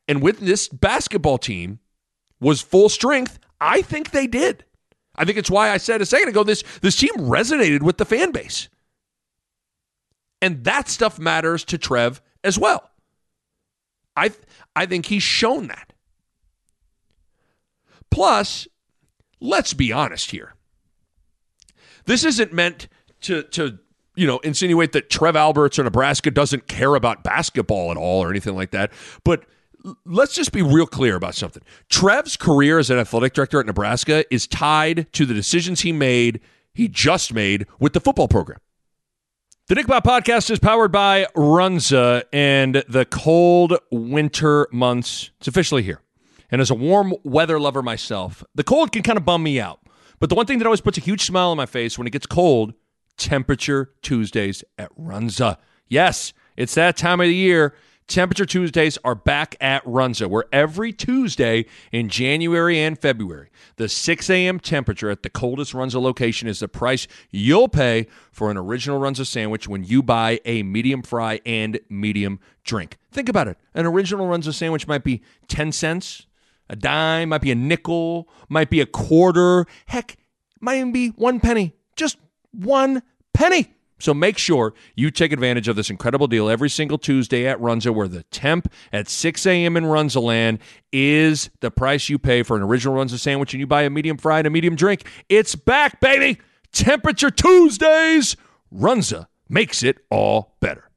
And 0.08 0.22
with 0.22 0.40
this 0.40 0.68
basketball 0.68 1.38
team 1.38 1.80
was 2.40 2.62
full 2.62 2.90
strength, 2.90 3.40
I 3.62 3.82
think 3.82 4.12
they 4.12 4.28
did. 4.28 4.66
I 5.16 5.26
think 5.26 5.38
it's 5.38 5.52
why 5.52 5.70
I 5.70 5.78
said 5.78 6.02
a 6.02 6.06
second 6.06 6.30
ago 6.30 6.44
this 6.44 6.64
this 6.82 6.96
team 6.96 7.14
resonated 7.18 7.84
with 7.84 7.98
the 7.98 8.06
fan 8.06 8.32
base. 8.32 8.68
And 10.42 10.64
that 10.66 10.90
stuff 10.90 11.20
matters 11.20 11.64
to 11.66 11.78
Trev 11.78 12.22
as 12.44 12.58
well. 12.58 12.90
I 14.16 14.32
I 14.76 14.86
think 14.86 15.06
he's 15.06 15.24
shown 15.24 15.68
that. 15.68 15.94
Plus, 18.10 18.68
let's 19.44 19.74
be 19.74 19.92
honest 19.92 20.32
here. 20.32 20.56
This 22.06 22.24
isn't 22.24 22.52
meant 22.52 22.88
to 23.22 23.44
to 23.44 23.78
you 24.16 24.26
know 24.26 24.40
insinuate 24.40 24.94
that 24.94 25.10
Trev 25.10 25.36
Alberts 25.36 25.78
or 25.78 25.84
Nebraska 25.84 26.32
doesn't 26.32 26.68
care 26.68 26.96
about 26.96 27.24
basketball 27.24 27.92
at 27.92 27.98
all 27.98 28.24
or 28.24 28.30
anything 28.30 28.56
like 28.56 28.72
that. 28.72 28.92
But 29.24 29.46
let's 30.06 30.34
just 30.34 30.52
be 30.52 30.62
real 30.62 30.88
clear 30.88 31.16
about 31.16 31.36
something. 31.36 31.62
Trev's 31.90 32.38
career 32.38 32.80
as 32.80 32.90
an 32.90 32.98
athletic 32.98 33.34
director 33.34 33.60
at 33.60 33.66
Nebraska 33.66 34.26
is 34.34 34.48
tied 34.48 35.12
to 35.14 35.26
the 35.26 35.34
decisions 35.34 35.82
he 35.82 35.92
made, 35.92 36.40
he 36.74 36.88
just 36.88 37.34
made 37.34 37.68
with 37.80 37.94
the 37.94 38.00
football 38.00 38.28
program. 38.28 38.60
The 39.68 39.76
Nick 39.76 39.88
Bahe 39.88 40.02
podcast 40.02 40.52
is 40.52 40.60
powered 40.60 40.92
by 40.92 41.26
Runza 41.38 42.24
and 42.34 42.84
the 42.90 43.06
cold 43.06 43.78
winter 43.92 44.68
months. 44.72 45.32
It's 45.40 45.48
officially 45.48 45.84
here. 45.84 46.03
And 46.54 46.62
as 46.62 46.70
a 46.70 46.76
warm 46.76 47.16
weather 47.24 47.60
lover 47.60 47.82
myself, 47.82 48.44
the 48.54 48.64
cold 48.64 48.92
can 48.92 49.02
kind 49.02 49.18
of 49.18 49.26
bum 49.26 49.42
me 49.42 49.60
out. 49.60 49.80
But 50.20 50.30
the 50.30 50.36
one 50.36 50.46
thing 50.46 50.60
that 50.60 50.68
always 50.68 50.82
puts 50.82 51.00
a 51.00 51.02
huge 51.02 51.24
smile 51.24 51.50
on 51.50 51.58
my 51.58 51.66
face 51.66 51.98
when 51.98 52.06
it 52.06 52.12
gets 52.12 52.28
cold, 52.28 52.76
temperature 53.18 53.92
Tuesdays 54.04 54.64
at 54.78 54.96
Runza. 54.96 55.58
Yes, 55.88 56.32
it's 56.56 56.76
that 56.76 56.96
time 56.96 57.20
of 57.22 57.26
the 57.26 57.34
year. 57.34 57.74
Temperature 58.06 58.46
Tuesdays 58.46 59.00
are 59.04 59.16
back 59.16 59.56
at 59.62 59.84
Runza, 59.84 60.28
where 60.28 60.46
every 60.52 60.94
Tuesday 60.94 61.66
in 61.92 62.08
January 62.08 62.80
and 62.80 63.00
February, 63.00 63.50
the 63.78 63.90
6 63.90 64.30
a.m. 64.30 64.60
temperature 64.60 65.10
at 65.10 65.24
the 65.24 65.32
coldest 65.32 65.74
Runza 65.74 66.00
location 66.00 66.48
is 66.48 66.60
the 66.60 66.68
price 66.68 67.08
you'll 67.32 67.68
pay 67.68 68.06
for 68.32 68.52
an 68.52 68.58
original 68.58 69.00
Runza 69.00 69.26
sandwich 69.26 69.68
when 69.68 69.84
you 69.84 70.04
buy 70.04 70.40
a 70.46 70.62
medium 70.62 71.02
fry 71.02 71.40
and 71.48 71.80
medium 71.90 72.40
drink. 72.64 73.00
Think 73.12 73.28
about 73.28 73.48
it. 73.48 73.58
An 73.74 73.88
original 73.88 74.28
Runza 74.28 74.54
sandwich 74.54 74.86
might 74.88 75.04
be 75.04 75.24
10 75.48 75.72
cents, 75.72 76.28
a 76.74 76.76
dime, 76.76 77.30
might 77.30 77.42
be 77.42 77.52
a 77.52 77.56
nickel, 77.56 78.28
might 78.50 78.70
be 78.70 78.82
a 78.82 78.86
quarter, 78.86 79.66
heck, 79.86 80.18
might 80.60 80.78
even 80.78 80.92
be 80.92 81.10
one 81.10 81.40
penny. 81.40 81.74
Just 81.96 82.18
one 82.52 83.04
penny. 83.34 83.74
So 84.00 84.14
make 84.14 84.38
sure 84.38 84.74
you 84.96 85.12
take 85.12 85.32
advantage 85.32 85.70
of 85.70 85.78
this 85.78 85.90
incredible 85.90 86.28
deal 86.28 86.50
every 86.50 86.70
single 86.70 86.98
Tuesday 86.98 87.48
at 87.48 87.58
Runza, 87.60 87.94
where 87.94 88.08
the 88.08 88.24
temp 88.24 88.70
at 88.92 89.08
6 89.08 89.46
a.m. 89.46 89.78
in 89.78 89.86
Runza 89.86 90.22
land 90.22 90.60
is 90.92 91.50
the 91.62 91.72
price 91.72 92.10
you 92.10 92.20
pay 92.20 92.44
for 92.44 92.58
an 92.58 92.64
original 92.64 92.96
Runza 92.96 93.20
sandwich 93.20 93.54
and 93.54 93.62
you 93.62 93.68
buy 93.68 93.84
a 93.84 93.90
medium 93.90 94.18
fry 94.18 94.40
and 94.40 94.48
a 94.48 94.50
medium 94.50 94.76
drink. 94.76 95.08
It's 95.30 95.56
back, 95.56 96.02
baby! 96.02 96.42
Temperature 96.74 97.30
Tuesdays! 97.30 98.36
Runza 98.74 99.28
makes 99.48 99.84
it 99.84 100.00
all 100.10 100.58
better. 100.60 100.90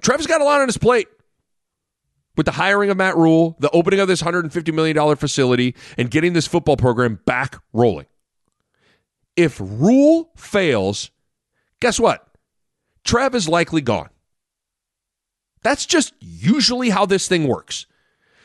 Trev's 0.00 0.26
got 0.26 0.40
a 0.40 0.44
lot 0.44 0.60
on 0.60 0.66
his 0.66 0.78
plate 0.78 1.08
with 2.38 2.46
the 2.46 2.52
hiring 2.52 2.88
of 2.88 2.96
Matt 2.96 3.18
Rhule, 3.18 3.54
the 3.58 3.68
opening 3.70 4.00
of 4.00 4.08
this 4.08 4.22
$150 4.22 4.72
million 4.72 5.16
facility, 5.16 5.74
and 5.98 6.10
getting 6.10 6.32
this 6.32 6.46
football 6.46 6.78
program 6.78 7.20
back 7.26 7.60
rolling. 7.74 8.06
If 9.36 9.60
Rhule 9.60 10.30
fails, 10.36 11.10
Guess 11.80 12.00
what? 12.00 12.26
Trev 13.04 13.34
is 13.34 13.48
likely 13.48 13.80
gone. 13.80 14.08
That's 15.62 15.86
just 15.86 16.14
usually 16.20 16.90
how 16.90 17.06
this 17.06 17.28
thing 17.28 17.46
works. 17.46 17.86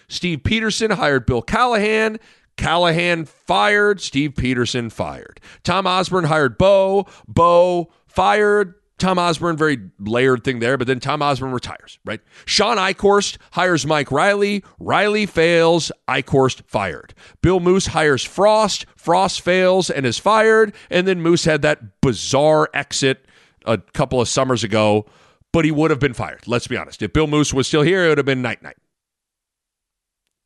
Steve 0.08 0.40
Pederson 0.40 0.94
hired 0.94 1.26
Bill 1.26 1.42
Callahan. 1.42 2.20
Callahan 2.58 3.26
fired. 3.26 4.02
Steve 4.02 4.34
Pederson 4.34 4.92
fired. 4.92 5.40
Tom 5.64 5.88
Osborne 5.88 6.26
hired 6.26 6.58
Bo. 6.58 7.08
Bo 7.28 7.92
fired. 8.06 8.76
Tom 9.04 9.20
Osborne, 9.20 9.58
very 9.58 9.78
layered 10.00 10.46
thing 10.46 10.60
there, 10.60 10.78
but 10.78 10.88
then 10.88 11.02
Tom 11.02 11.22
Osborne 11.22 11.52
retires, 11.52 12.00
right? 12.06 12.22
Shawn 12.46 12.78
Eichorst 12.78 13.38
hires 13.52 13.86
Mike 13.86 14.12
Riley. 14.14 14.64
Riley 14.80 15.26
fails. 15.26 15.92
Eichorst 16.08 16.64
fired. 16.68 17.14
Bill 17.42 17.60
Moos 17.60 17.88
hires 17.88 18.24
Frost. 18.24 18.86
Frost 18.96 19.42
fails 19.42 19.90
and 19.90 20.06
is 20.06 20.18
fired. 20.18 20.74
And 20.90 21.06
then 21.06 21.22
Moos 21.22 21.44
had 21.44 21.62
that 21.64 22.00
bizarre 22.00 22.70
exit 22.74 23.26
a 23.66 23.78
couple 23.78 24.22
of 24.22 24.30
summers 24.30 24.64
ago, 24.64 25.06
but 25.52 25.66
he 25.66 25.72
would 25.72 25.92
have 25.92 26.00
been 26.00 26.14
fired. 26.14 26.48
Let's 26.48 26.68
be 26.68 26.78
honest. 26.78 27.02
If 27.02 27.12
Bill 27.12 27.28
Moos 27.28 27.54
was 27.54 27.68
still 27.68 27.82
here, 27.82 28.06
it 28.06 28.08
would 28.10 28.20
have 28.20 28.26
been 28.26 28.42
night 28.42 28.64
night. 28.64 28.78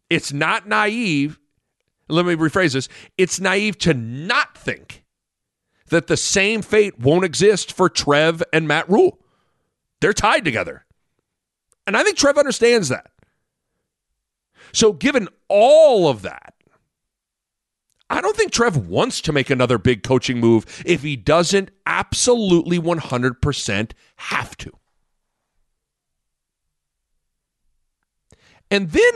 It's 0.10 0.34
not 0.34 0.68
naive. 0.68 1.38
Let 2.10 2.26
me 2.26 2.36
rephrase 2.36 2.74
this. 2.74 2.90
It's 3.20 3.40
naive 3.40 3.78
to 3.80 3.94
not 3.94 4.58
think 4.58 5.04
that 5.90 6.08
the 6.08 6.18
same 6.18 6.62
fate 6.62 7.00
won't 7.00 7.26
exist 7.26 7.72
for 7.72 7.90
Trev 7.90 8.44
and 8.52 8.68
Matt 8.68 8.90
Rhule. 8.90 9.20
They're 10.02 10.14
tied 10.14 10.46
together. 10.46 10.86
And 11.86 11.96
I 11.96 12.04
think 12.04 12.18
Trev 12.18 12.38
understands 12.38 12.90
that. 12.90 13.08
So, 14.74 14.92
given 14.92 15.30
all 15.48 16.10
of 16.10 16.24
that, 16.24 16.54
I 18.10 18.22
don't 18.22 18.36
think 18.36 18.52
Trev 18.52 18.88
wants 18.88 19.22
to 19.22 19.34
make 19.34 19.50
another 19.50 19.78
big 19.78 20.04
coaching 20.04 20.40
move 20.40 20.84
if 20.86 21.04
he 21.04 21.16
doesn't 21.16 21.72
absolutely 21.86 22.80
100% 22.80 23.92
have 24.18 24.58
to. 24.58 24.72
And 28.70 28.92
then 28.92 29.14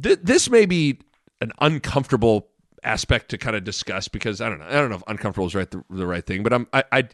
th- 0.00 0.20
this 0.22 0.50
may 0.50 0.66
be 0.66 1.00
an 1.40 1.52
uncomfortable 1.60 2.49
aspect 2.82 3.30
to 3.30 3.38
kind 3.38 3.56
of 3.56 3.64
discuss 3.64 4.08
because 4.08 4.40
I 4.40 4.48
don't 4.48 4.58
know. 4.58 4.66
I 4.66 4.72
don't 4.72 4.90
know 4.90 4.96
if 4.96 5.02
uncomfortable 5.06 5.46
is 5.46 5.54
right 5.54 5.70
the, 5.70 5.84
the 5.90 6.06
right 6.06 6.24
thing, 6.24 6.42
but 6.42 6.52
I'm 6.52 6.66
I, 6.72 6.84
I 6.92 7.08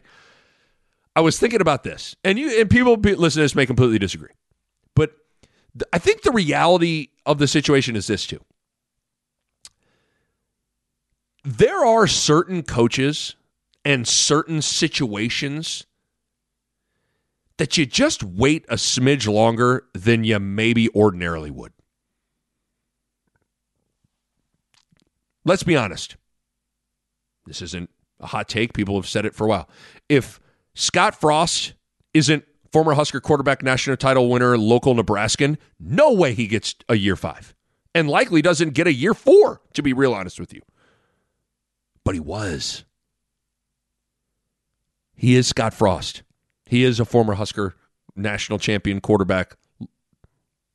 I 1.15 1.21
was 1.21 1.39
thinking 1.39 1.61
about 1.61 1.83
this, 1.83 2.15
and 2.23 2.37
you 2.37 2.59
and 2.59 2.69
people 2.69 2.95
listen 2.95 3.39
to 3.39 3.43
this 3.43 3.55
may 3.55 3.65
completely 3.65 3.99
disagree, 3.99 4.33
but 4.95 5.11
th- 5.73 5.89
I 5.91 5.97
think 5.97 6.21
the 6.21 6.31
reality 6.31 7.09
of 7.25 7.39
the 7.39 7.47
situation 7.47 7.95
is 7.95 8.07
this 8.07 8.25
too. 8.27 8.43
There 11.43 11.85
are 11.85 12.07
certain 12.07 12.63
coaches 12.63 13.35
and 13.85 14.07
certain 14.07 14.61
situations 14.61 15.85
that 17.57 17.77
you 17.77 17.85
just 17.85 18.23
wait 18.23 18.65
a 18.69 18.75
smidge 18.75 19.31
longer 19.31 19.85
than 19.93 20.23
you 20.23 20.39
maybe 20.39 20.89
ordinarily 20.89 21.51
would. 21.51 21.73
Let's 25.47 25.63
be 25.63 25.77
honest. 25.77 26.17
This 27.45 27.61
isn't 27.61 27.89
a 28.19 28.27
hot 28.27 28.49
take. 28.49 28.73
People 28.73 28.95
have 28.95 29.07
said 29.07 29.25
it 29.25 29.33
for 29.33 29.45
a 29.45 29.47
while. 29.47 29.69
If 30.09 30.41
Scott 30.73 31.15
Frost 31.15 31.73
isn't 32.13 32.43
former 32.73 32.93
Husker 32.93 33.21
quarterback, 33.21 33.63
national 33.63 33.95
title 33.95 34.29
winner, 34.29 34.57
local 34.57 34.93
Nebraskan, 34.93 35.57
no 35.79 36.11
way 36.11 36.33
he 36.33 36.47
gets 36.47 36.75
a 36.89 36.95
year 36.95 37.15
five. 37.15 37.55
And 37.95 38.09
likely 38.09 38.41
doesn't 38.41 38.73
get 38.73 38.87
a 38.87 38.93
year 38.93 39.13
four, 39.13 39.61
to 39.73 39.81
be 39.81 39.93
real 39.93 40.13
honest 40.13 40.37
with 40.37 40.53
you. 40.53 40.61
But 42.03 42.13
he 42.13 42.19
was. 42.19 42.83
He 45.15 45.37
is 45.37 45.47
Scott 45.47 45.73
Frost. 45.73 46.23
He 46.65 46.83
is 46.83 46.99
a 46.99 47.05
former 47.05 47.35
Husker 47.35 47.73
national 48.17 48.59
champion 48.59 48.99
quarterback, 48.99 49.55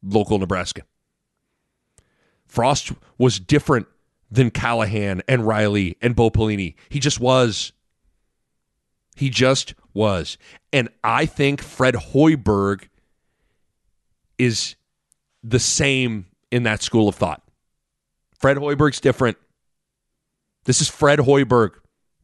local 0.03 0.39
Nebraska. 0.39 0.83
Frost 2.47 2.93
was 3.19 3.39
different 3.39 3.87
than 4.33 4.51
Callahan 4.51 5.23
and 5.29 5.47
Riley 5.47 5.99
and 6.01 6.17
Bo 6.17 6.31
Pelini. 6.31 6.75
He 6.89 6.99
just 6.99 7.21
was. 7.21 7.73
He 9.15 9.29
just 9.29 9.75
was. 9.93 10.39
And 10.73 10.89
I 11.05 11.27
think 11.27 11.61
Fred 11.61 11.95
Hoiberg 11.95 12.89
is 14.39 14.75
the 15.45 15.59
same 15.59 16.27
in 16.51 16.63
that 16.63 16.83
school 16.83 17.11
of 17.11 17.15
thought. 17.15 17.43
Fred 18.39 18.57
Hoiberg's 18.57 19.01
different. 19.01 19.37
This 20.65 20.81
is 20.81 20.89
Fred 20.89 21.19
Hoiberg 21.19 21.73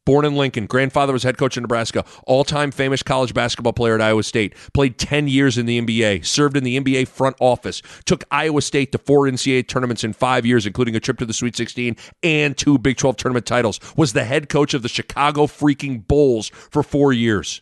born 0.08 0.24
in 0.24 0.36
Lincoln, 0.36 0.64
grandfather 0.64 1.12
was 1.12 1.22
head 1.22 1.36
coach 1.36 1.58
in 1.58 1.62
Nebraska, 1.62 2.02
all 2.26 2.42
time 2.42 2.70
famous 2.70 3.02
college 3.02 3.34
basketball 3.34 3.74
player 3.74 3.94
at 3.94 4.00
Iowa 4.00 4.22
State, 4.22 4.54
played 4.72 4.96
10 4.96 5.28
years 5.28 5.58
in 5.58 5.66
the 5.66 5.78
NBA, 5.78 6.24
served 6.24 6.56
in 6.56 6.64
the 6.64 6.80
NBA 6.80 7.08
front 7.08 7.36
office, 7.40 7.82
took 8.06 8.24
Iowa 8.30 8.62
State 8.62 8.90
to 8.92 8.98
four 8.98 9.26
NCAA 9.26 9.68
tournaments 9.68 10.04
in 10.04 10.14
five 10.14 10.46
years, 10.46 10.64
including 10.64 10.96
a 10.96 11.00
trip 11.00 11.18
to 11.18 11.26
the 11.26 11.34
Sweet 11.34 11.54
16 11.56 11.94
and 12.22 12.56
two 12.56 12.78
Big 12.78 12.96
12 12.96 13.18
tournament 13.18 13.44
titles, 13.44 13.80
was 13.98 14.14
the 14.14 14.24
head 14.24 14.48
coach 14.48 14.72
of 14.72 14.80
the 14.80 14.88
Chicago 14.88 15.42
freaking 15.42 16.08
Bulls 16.08 16.48
for 16.48 16.82
four 16.82 17.12
years. 17.12 17.60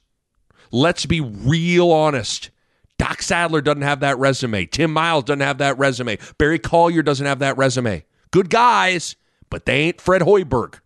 Let's 0.71 1.05
be 1.05 1.21
real 1.21 1.91
honest. 1.91 2.50
Doc 2.97 3.23
Sadler 3.23 3.61
doesn't 3.61 3.83
have 3.83 3.99
that 3.99 4.19
resume. 4.21 4.67
Tim 4.67 4.93
Miles 4.93 5.25
doesn't 5.25 5.41
have 5.41 5.59
that 5.59 5.76
resume. 5.79 6.17
Barry 6.38 6.61
Collier 6.61 7.03
doesn't 7.03 7.26
have 7.26 7.41
that 7.41 7.57
resume. 7.57 8.05
Good 8.31 8.50
guys, 8.50 9.17
but 9.50 9.67
they 9.67 9.81
ain't 9.81 10.00
Fred 10.00 10.23
Hoiberg. 10.23 10.76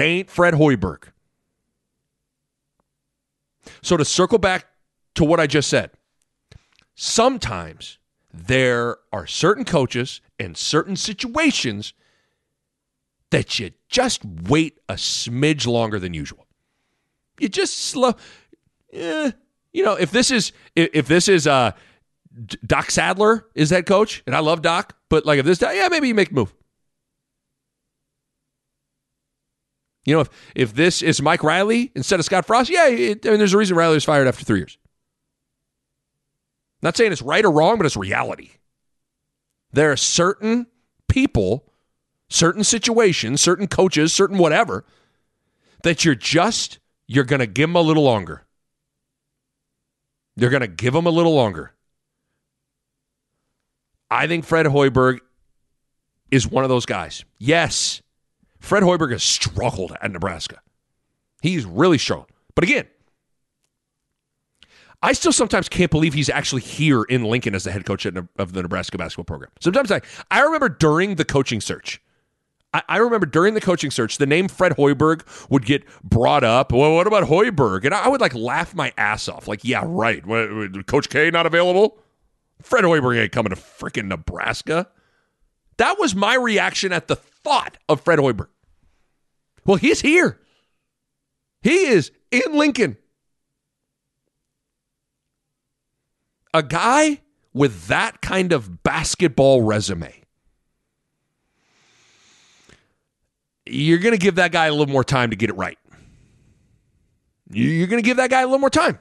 They 0.00 0.06
ain't 0.06 0.30
Fred 0.30 0.54
Hoiberg. 0.54 1.08
So 3.82 3.98
to 3.98 4.04
circle 4.06 4.38
back 4.38 4.64
to 5.14 5.24
what 5.24 5.38
I 5.38 5.46
just 5.46 5.68
said, 5.68 5.90
sometimes 6.94 7.98
there 8.32 8.96
are 9.12 9.26
certain 9.26 9.66
coaches 9.66 10.22
and 10.38 10.56
certain 10.56 10.96
situations 10.96 11.92
that 13.28 13.58
you 13.58 13.72
just 13.90 14.24
wait 14.24 14.78
a 14.88 14.94
smidge 14.94 15.66
longer 15.66 15.98
than 15.98 16.14
usual. 16.14 16.46
You 17.38 17.50
just 17.50 17.76
slow. 17.76 18.14
Eh, 18.94 19.32
you 19.74 19.84
know, 19.84 19.96
if 19.96 20.12
this 20.12 20.30
is 20.30 20.52
if 20.74 21.08
this 21.08 21.28
is 21.28 21.46
uh 21.46 21.72
Doc 22.66 22.90
Sadler 22.90 23.48
is 23.54 23.68
head 23.68 23.84
coach, 23.84 24.22
and 24.24 24.34
I 24.34 24.38
love 24.38 24.62
Doc, 24.62 24.96
but 25.10 25.26
like 25.26 25.40
if 25.40 25.44
this, 25.44 25.60
yeah, 25.60 25.88
maybe 25.90 26.08
you 26.08 26.14
make 26.14 26.30
a 26.30 26.34
move. 26.34 26.54
You 30.04 30.14
know, 30.14 30.20
if 30.20 30.28
if 30.54 30.74
this 30.74 31.02
is 31.02 31.20
Mike 31.20 31.42
Riley 31.42 31.92
instead 31.94 32.20
of 32.20 32.24
Scott 32.24 32.46
Frost, 32.46 32.70
yeah, 32.70 32.88
it, 32.88 33.26
I 33.26 33.30
mean, 33.30 33.38
there's 33.38 33.52
a 33.52 33.58
reason 33.58 33.76
Riley 33.76 33.94
was 33.94 34.04
fired 34.04 34.26
after 34.26 34.44
three 34.44 34.58
years. 34.58 34.78
Not 36.82 36.96
saying 36.96 37.12
it's 37.12 37.22
right 37.22 37.44
or 37.44 37.50
wrong, 37.50 37.76
but 37.76 37.86
it's 37.86 37.96
reality. 37.96 38.52
There 39.72 39.92
are 39.92 39.96
certain 39.96 40.66
people, 41.08 41.70
certain 42.28 42.64
situations, 42.64 43.40
certain 43.40 43.66
coaches, 43.66 44.12
certain 44.12 44.38
whatever 44.38 44.84
that 45.82 46.04
you're 46.04 46.14
just 46.14 46.78
you're 47.06 47.24
going 47.24 47.40
to 47.40 47.46
give 47.46 47.68
them 47.68 47.76
a 47.76 47.80
little 47.80 48.04
longer. 48.04 48.46
You're 50.36 50.50
going 50.50 50.60
to 50.60 50.68
give 50.68 50.94
them 50.94 51.06
a 51.06 51.10
little 51.10 51.34
longer. 51.34 51.74
I 54.10 54.26
think 54.26 54.44
Fred 54.44 54.66
Hoiberg 54.66 55.18
is 56.30 56.48
one 56.48 56.64
of 56.64 56.70
those 56.70 56.86
guys. 56.86 57.24
Yes, 57.38 58.00
Fred 58.60 58.82
Hoiberg 58.82 59.12
has 59.12 59.22
struggled 59.22 59.96
at 60.00 60.12
Nebraska. 60.12 60.60
He's 61.42 61.64
really 61.64 61.98
struggled. 61.98 62.28
But 62.54 62.64
again, 62.64 62.86
I 65.02 65.14
still 65.14 65.32
sometimes 65.32 65.68
can't 65.68 65.90
believe 65.90 66.12
he's 66.12 66.28
actually 66.28 66.60
here 66.60 67.02
in 67.04 67.24
Lincoln 67.24 67.54
as 67.54 67.64
the 67.64 67.72
head 67.72 67.86
coach 67.86 68.04
of 68.04 68.52
the 68.52 68.62
Nebraska 68.62 68.98
basketball 68.98 69.24
program. 69.24 69.50
Sometimes 69.58 69.90
I, 69.90 70.02
I 70.30 70.42
remember 70.42 70.68
during 70.68 71.14
the 71.14 71.24
coaching 71.24 71.62
search, 71.62 72.02
I, 72.74 72.82
I 72.86 72.96
remember 72.98 73.24
during 73.26 73.54
the 73.54 73.62
coaching 73.62 73.90
search, 73.90 74.18
the 74.18 74.26
name 74.26 74.46
Fred 74.46 74.72
Hoiberg 74.72 75.22
would 75.48 75.64
get 75.64 75.84
brought 76.04 76.44
up. 76.44 76.70
Well, 76.70 76.94
what 76.94 77.06
about 77.06 77.24
Hoiberg? 77.24 77.86
And 77.86 77.94
I 77.94 78.08
would 78.08 78.20
like 78.20 78.34
laugh 78.34 78.74
my 78.74 78.92
ass 78.98 79.26
off. 79.26 79.48
Like, 79.48 79.64
yeah, 79.64 79.82
right. 79.86 80.22
Coach 80.86 81.08
K 81.08 81.30
not 81.30 81.46
available? 81.46 81.98
Fred 82.60 82.84
Hoiberg 82.84 83.18
ain't 83.18 83.32
coming 83.32 83.54
to 83.54 83.56
freaking 83.56 84.08
Nebraska. 84.08 84.86
That 85.80 85.98
was 85.98 86.14
my 86.14 86.34
reaction 86.34 86.92
at 86.92 87.08
the 87.08 87.16
thought 87.16 87.78
of 87.88 88.02
Fred 88.02 88.18
Hoiberg. 88.18 88.48
Well, 89.64 89.78
he's 89.78 90.02
here. 90.02 90.38
He 91.62 91.86
is 91.86 92.12
in 92.30 92.52
Lincoln. 92.52 92.98
A 96.52 96.62
guy 96.62 97.22
with 97.54 97.86
that 97.86 98.20
kind 98.20 98.52
of 98.52 98.82
basketball 98.82 99.62
resume. 99.62 100.12
You're 103.64 104.00
going 104.00 104.12
to 104.12 104.18
give 104.18 104.34
that 104.34 104.52
guy 104.52 104.66
a 104.66 104.72
little 104.72 104.92
more 104.92 105.02
time 105.02 105.30
to 105.30 105.36
get 105.36 105.48
it 105.48 105.56
right. 105.56 105.78
You're 107.50 107.86
going 107.86 108.02
to 108.02 108.06
give 108.06 108.18
that 108.18 108.28
guy 108.28 108.42
a 108.42 108.44
little 108.44 108.58
more 108.58 108.68
time. 108.68 108.98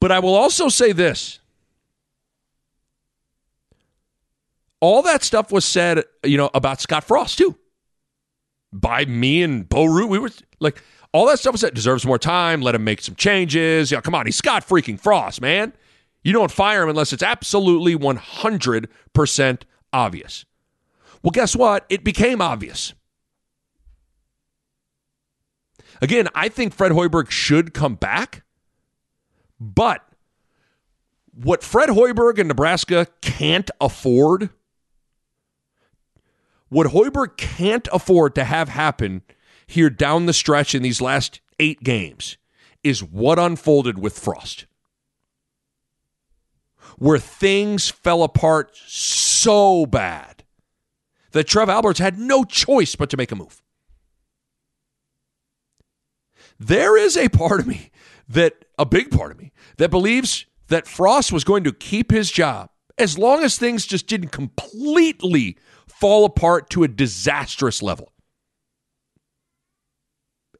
But 0.00 0.10
I 0.10 0.20
will 0.20 0.34
also 0.34 0.70
say 0.70 0.92
this. 0.92 1.40
All 4.84 5.00
that 5.00 5.22
stuff 5.22 5.50
was 5.50 5.64
said, 5.64 6.04
you 6.24 6.36
know, 6.36 6.50
about 6.52 6.78
Scott 6.78 7.04
Frost 7.04 7.38
too. 7.38 7.56
By 8.70 9.06
me 9.06 9.42
and 9.42 9.66
Bo 9.66 9.86
Ruud. 9.86 10.10
We 10.10 10.18
were 10.18 10.28
like, 10.60 10.82
all 11.10 11.24
that 11.28 11.38
stuff 11.38 11.52
was 11.52 11.62
said, 11.62 11.72
deserves 11.72 12.04
more 12.04 12.18
time, 12.18 12.60
let 12.60 12.74
him 12.74 12.84
make 12.84 13.00
some 13.00 13.14
changes. 13.14 13.90
Yeah, 13.90 14.02
come 14.02 14.14
on, 14.14 14.26
he's 14.26 14.36
Scott 14.36 14.62
freaking 14.68 15.00
Frost, 15.00 15.40
man. 15.40 15.72
You 16.22 16.34
don't 16.34 16.50
fire 16.50 16.82
him 16.82 16.90
unless 16.90 17.14
it's 17.14 17.22
absolutely 17.22 17.96
100% 17.96 19.62
obvious. 19.94 20.44
Well, 21.22 21.30
guess 21.30 21.56
what? 21.56 21.86
It 21.88 22.04
became 22.04 22.42
obvious. 22.42 22.92
Again, 26.02 26.28
I 26.34 26.50
think 26.50 26.74
Fred 26.74 26.92
Hoiberg 26.92 27.30
should 27.30 27.72
come 27.72 27.94
back. 27.94 28.42
But 29.58 30.06
what 31.32 31.62
Fred 31.62 31.88
Hoiberg 31.88 32.38
and 32.38 32.48
Nebraska 32.48 33.06
can't 33.22 33.70
afford, 33.80 34.50
what 36.74 36.88
Hoiberg 36.88 37.36
can't 37.36 37.86
afford 37.92 38.34
to 38.34 38.42
have 38.42 38.68
happen 38.68 39.22
here 39.64 39.88
down 39.88 40.26
the 40.26 40.32
stretch 40.32 40.74
in 40.74 40.82
these 40.82 41.00
last 41.00 41.40
eight 41.60 41.84
games 41.84 42.36
is 42.82 43.00
what 43.00 43.38
unfolded 43.38 43.96
with 43.96 44.18
Frost. 44.18 44.66
Where 46.98 47.20
things 47.20 47.90
fell 47.90 48.24
apart 48.24 48.76
so 48.88 49.86
bad 49.86 50.42
that 51.30 51.46
Trev 51.46 51.68
Alberts 51.68 52.00
had 52.00 52.18
no 52.18 52.42
choice 52.42 52.96
but 52.96 53.08
to 53.10 53.16
make 53.16 53.30
a 53.30 53.36
move. 53.36 53.62
There 56.58 56.96
is 56.96 57.16
a 57.16 57.28
part 57.28 57.60
of 57.60 57.68
me 57.68 57.92
that 58.28 58.64
a 58.80 58.84
big 58.84 59.12
part 59.12 59.30
of 59.30 59.38
me 59.38 59.52
that 59.76 59.92
believes 59.92 60.46
that 60.66 60.88
Frost 60.88 61.30
was 61.30 61.44
going 61.44 61.62
to 61.62 61.72
keep 61.72 62.10
his 62.10 62.32
job 62.32 62.70
as 62.98 63.16
long 63.16 63.44
as 63.44 63.58
things 63.58 63.86
just 63.86 64.08
didn't 64.08 64.30
completely 64.30 65.56
fall 65.98 66.24
apart 66.24 66.70
to 66.70 66.82
a 66.82 66.88
disastrous 66.88 67.82
level. 67.82 68.12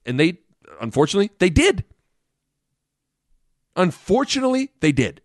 And 0.07 0.19
they, 0.19 0.39
unfortunately, 0.81 1.31
they 1.39 1.51
did. 1.51 1.85
Unfortunately, 3.77 4.71
they 4.81 4.93
did. 4.93 5.21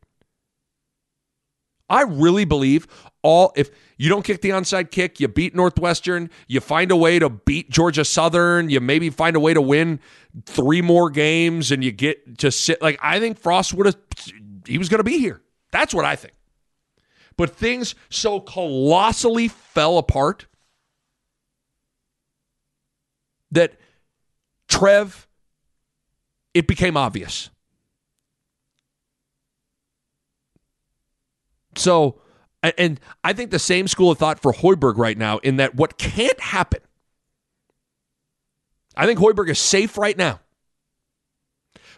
I 1.89 2.03
really 2.03 2.45
believe 2.45 2.87
all 3.23 3.51
if 3.55 3.71
you 3.97 4.09
don't 4.09 4.23
kick 4.23 4.41
the 4.41 4.49
onside 4.49 4.91
kick, 4.91 5.19
you 5.19 5.27
beat 5.27 5.55
Northwestern, 5.55 6.29
you 6.47 6.59
find 6.59 6.91
a 6.91 6.95
way 6.95 7.19
to 7.19 7.29
beat 7.29 7.69
Georgia 7.69 8.05
Southern, 8.05 8.69
you 8.69 8.79
maybe 8.79 9.09
find 9.09 9.35
a 9.35 9.39
way 9.39 9.53
to 9.53 9.61
win 9.61 9.99
three 10.45 10.81
more 10.81 11.09
games 11.09 11.71
and 11.71 11.83
you 11.83 11.91
get 11.91 12.37
to 12.39 12.51
sit 12.51 12.81
like 12.81 12.99
I 13.01 13.19
think 13.19 13.39
Frost 13.39 13.73
would 13.73 13.87
have 13.87 13.97
he 14.67 14.77
was 14.77 14.87
going 14.89 14.99
to 14.99 15.03
be 15.03 15.17
here. 15.17 15.41
That's 15.71 15.93
what 15.93 16.05
I 16.05 16.15
think. 16.15 16.33
But 17.39 17.55
things 17.55 17.95
so 18.09 18.41
colossally 18.41 19.47
fell 19.47 19.97
apart 19.97 20.45
that 23.49 23.77
Trev 24.67 25.25
it 26.53 26.67
became 26.67 26.97
obvious. 26.97 27.49
So 31.77 32.19
and 32.61 32.99
I 33.23 33.31
think 33.31 33.51
the 33.51 33.57
same 33.57 33.87
school 33.87 34.11
of 34.11 34.17
thought 34.17 34.41
for 34.41 34.51
Hoiberg 34.51 34.97
right 34.97 35.17
now, 35.17 35.37
in 35.37 35.55
that 35.55 35.75
what 35.75 35.97
can't 35.97 36.41
happen, 36.41 36.81
I 38.97 39.05
think 39.05 39.17
Hoiberg 39.17 39.47
is 39.47 39.59
safe 39.59 39.97
right 39.97 40.17
now. 40.17 40.41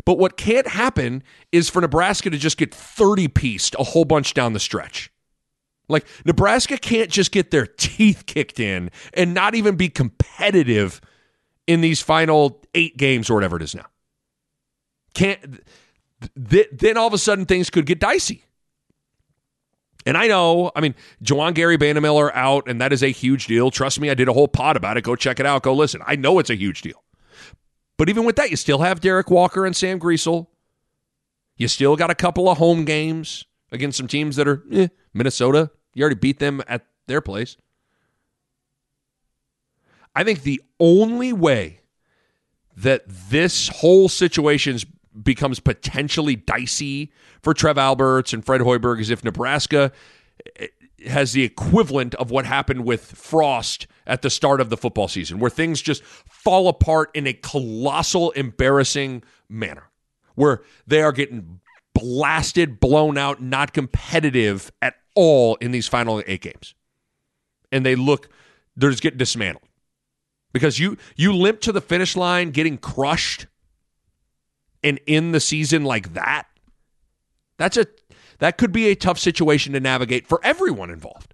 But 0.05 0.19
what 0.19 0.37
can't 0.37 0.67
happen 0.67 1.23
is 1.51 1.67
for 1.67 1.81
Nebraska 1.81 2.29
to 2.29 2.37
just 2.37 2.57
get 2.57 2.71
30 2.71 3.27
pieced 3.29 3.75
a 3.79 3.83
whole 3.83 4.05
bunch 4.05 4.35
down 4.35 4.53
the 4.53 4.59
stretch. 4.59 5.11
Like, 5.91 6.07
Nebraska 6.25 6.77
can't 6.77 7.09
just 7.09 7.31
get 7.31 7.51
their 7.51 7.67
teeth 7.67 8.25
kicked 8.25 8.59
in 8.59 8.89
and 9.13 9.33
not 9.33 9.55
even 9.55 9.75
be 9.75 9.89
competitive 9.89 11.01
in 11.67 11.81
these 11.81 12.01
final 12.01 12.63
eight 12.73 12.97
games 12.97 13.29
or 13.29 13.35
whatever 13.35 13.57
it 13.57 13.63
is 13.63 13.75
now. 13.75 13.85
Can't, 15.13 15.61
th- 16.49 16.69
then 16.71 16.97
all 16.97 17.07
of 17.07 17.13
a 17.13 17.17
sudden 17.17 17.45
things 17.45 17.69
could 17.69 17.85
get 17.85 17.99
dicey. 17.99 18.43
And 20.05 20.17
I 20.17 20.27
know, 20.27 20.71
I 20.75 20.81
mean, 20.81 20.95
Juwan 21.23 21.53
Gary 21.53 21.77
Miller 21.77 22.35
out, 22.35 22.67
and 22.67 22.81
that 22.81 22.91
is 22.91 23.03
a 23.03 23.09
huge 23.09 23.45
deal. 23.47 23.69
Trust 23.69 23.99
me, 23.99 24.09
I 24.09 24.15
did 24.15 24.27
a 24.27 24.33
whole 24.33 24.47
pod 24.47 24.75
about 24.75 24.97
it. 24.97 25.03
Go 25.03 25.15
check 25.15 25.39
it 25.39 25.45
out. 25.45 25.61
Go 25.63 25.73
listen. 25.73 26.01
I 26.07 26.15
know 26.15 26.39
it's 26.39 26.49
a 26.49 26.55
huge 26.55 26.81
deal. 26.81 27.03
But 27.97 28.09
even 28.09 28.25
with 28.25 28.35
that, 28.37 28.49
you 28.49 28.57
still 28.57 28.79
have 28.79 28.99
Derek 28.99 29.29
Walker 29.29 29.63
and 29.65 29.75
Sam 29.75 29.99
Griesel. 29.99 30.47
You 31.55 31.67
still 31.67 31.95
got 31.95 32.09
a 32.09 32.15
couple 32.15 32.49
of 32.49 32.57
home 32.57 32.83
games 32.83 33.45
against 33.71 33.97
some 33.97 34.07
teams 34.07 34.37
that 34.37 34.47
are 34.47 34.63
eh, 34.71 34.87
Minnesota. 35.13 35.69
You 35.93 36.03
already 36.03 36.15
beat 36.15 36.39
them 36.39 36.61
at 36.67 36.85
their 37.07 37.21
place. 37.21 37.57
I 40.15 40.23
think 40.23 40.43
the 40.43 40.61
only 40.79 41.33
way 41.33 41.81
that 42.75 43.03
this 43.07 43.67
whole 43.69 44.09
situation 44.09 44.79
becomes 45.23 45.59
potentially 45.59 46.35
dicey 46.35 47.11
for 47.41 47.53
Trev 47.53 47.77
Alberts 47.77 48.33
and 48.33 48.45
Fred 48.45 48.61
Hoiberg 48.61 48.99
is 48.99 49.09
if 49.09 49.23
Nebraska 49.23 49.91
eh, 50.57 50.67
has 51.07 51.33
the 51.33 51.43
equivalent 51.43 52.15
of 52.15 52.31
what 52.31 52.45
happened 52.45 52.85
with 52.85 53.03
Frost 53.03 53.87
at 54.07 54.21
the 54.21 54.29
start 54.29 54.61
of 54.61 54.69
the 54.69 54.77
football 54.77 55.07
season, 55.07 55.39
where 55.39 55.49
things 55.49 55.81
just 55.81 56.03
fall 56.03 56.67
apart 56.67 57.09
in 57.13 57.27
a 57.27 57.33
colossal, 57.33 58.31
embarrassing 58.31 59.23
manner, 59.49 59.89
where 60.35 60.61
they 60.87 61.01
are 61.01 61.11
getting 61.11 61.59
blasted, 61.93 62.79
blown 62.79 63.17
out, 63.17 63.41
not 63.41 63.73
competitive 63.73 64.71
at 64.81 64.95
all 65.15 65.55
in 65.55 65.71
these 65.71 65.87
final 65.87 66.23
eight 66.27 66.41
games. 66.41 66.75
And 67.71 67.85
they 67.85 67.95
look, 67.95 68.29
they're 68.75 68.91
just 68.91 69.03
getting 69.03 69.17
dismantled. 69.17 69.67
Because 70.53 70.79
you 70.79 70.97
you 71.15 71.33
limp 71.33 71.61
to 71.61 71.71
the 71.71 71.81
finish 71.81 72.15
line 72.15 72.51
getting 72.51 72.77
crushed 72.77 73.47
and 74.83 74.99
in 75.07 75.31
the 75.31 75.39
season 75.39 75.83
like 75.83 76.13
that 76.13 76.47
That's 77.57 77.77
a 77.77 77.87
that 78.39 78.57
could 78.57 78.71
be 78.71 78.87
a 78.87 78.95
tough 78.95 79.19
situation 79.19 79.73
to 79.73 79.79
navigate 79.79 80.27
for 80.27 80.41
everyone 80.43 80.89
involved. 80.89 81.33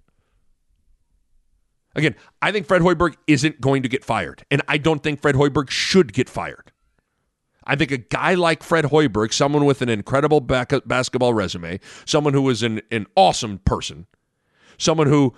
Again, 1.94 2.14
I 2.42 2.52
think 2.52 2.66
Fred 2.66 2.82
Hoiberg 2.82 3.16
isn't 3.26 3.60
going 3.60 3.82
to 3.82 3.88
get 3.88 4.04
fired, 4.04 4.44
and 4.50 4.62
I 4.68 4.78
don't 4.78 5.02
think 5.02 5.20
Fred 5.20 5.34
Hoiberg 5.34 5.70
should 5.70 6.12
get 6.12 6.28
fired. 6.28 6.70
I 7.68 7.76
think 7.76 7.92
a 7.92 7.98
guy 7.98 8.34
like 8.34 8.62
Fred 8.62 8.86
Hoiberg, 8.86 9.32
someone 9.32 9.66
with 9.66 9.82
an 9.82 9.90
incredible 9.90 10.40
back- 10.40 10.72
basketball 10.86 11.34
resume, 11.34 11.78
someone 12.06 12.32
who 12.32 12.48
is 12.48 12.62
an, 12.62 12.80
an 12.90 13.06
awesome 13.14 13.58
person, 13.58 14.06
someone 14.78 15.06
who 15.06 15.34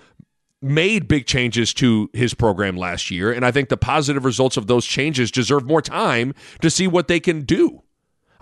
made 0.62 1.08
big 1.08 1.26
changes 1.26 1.74
to 1.74 2.08
his 2.12 2.34
program 2.34 2.76
last 2.76 3.10
year, 3.10 3.32
and 3.32 3.44
I 3.44 3.50
think 3.50 3.68
the 3.68 3.76
positive 3.76 4.24
results 4.24 4.56
of 4.56 4.68
those 4.68 4.86
changes 4.86 5.30
deserve 5.30 5.66
more 5.66 5.82
time 5.82 6.34
to 6.60 6.70
see 6.70 6.86
what 6.86 7.08
they 7.08 7.18
can 7.18 7.42
do. 7.42 7.82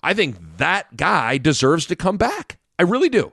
I 0.02 0.14
think 0.14 0.36
that 0.58 0.96
guy 0.96 1.38
deserves 1.38 1.86
to 1.86 1.96
come 1.96 2.16
back. 2.16 2.58
I 2.78 2.82
really 2.82 3.08
do. 3.08 3.32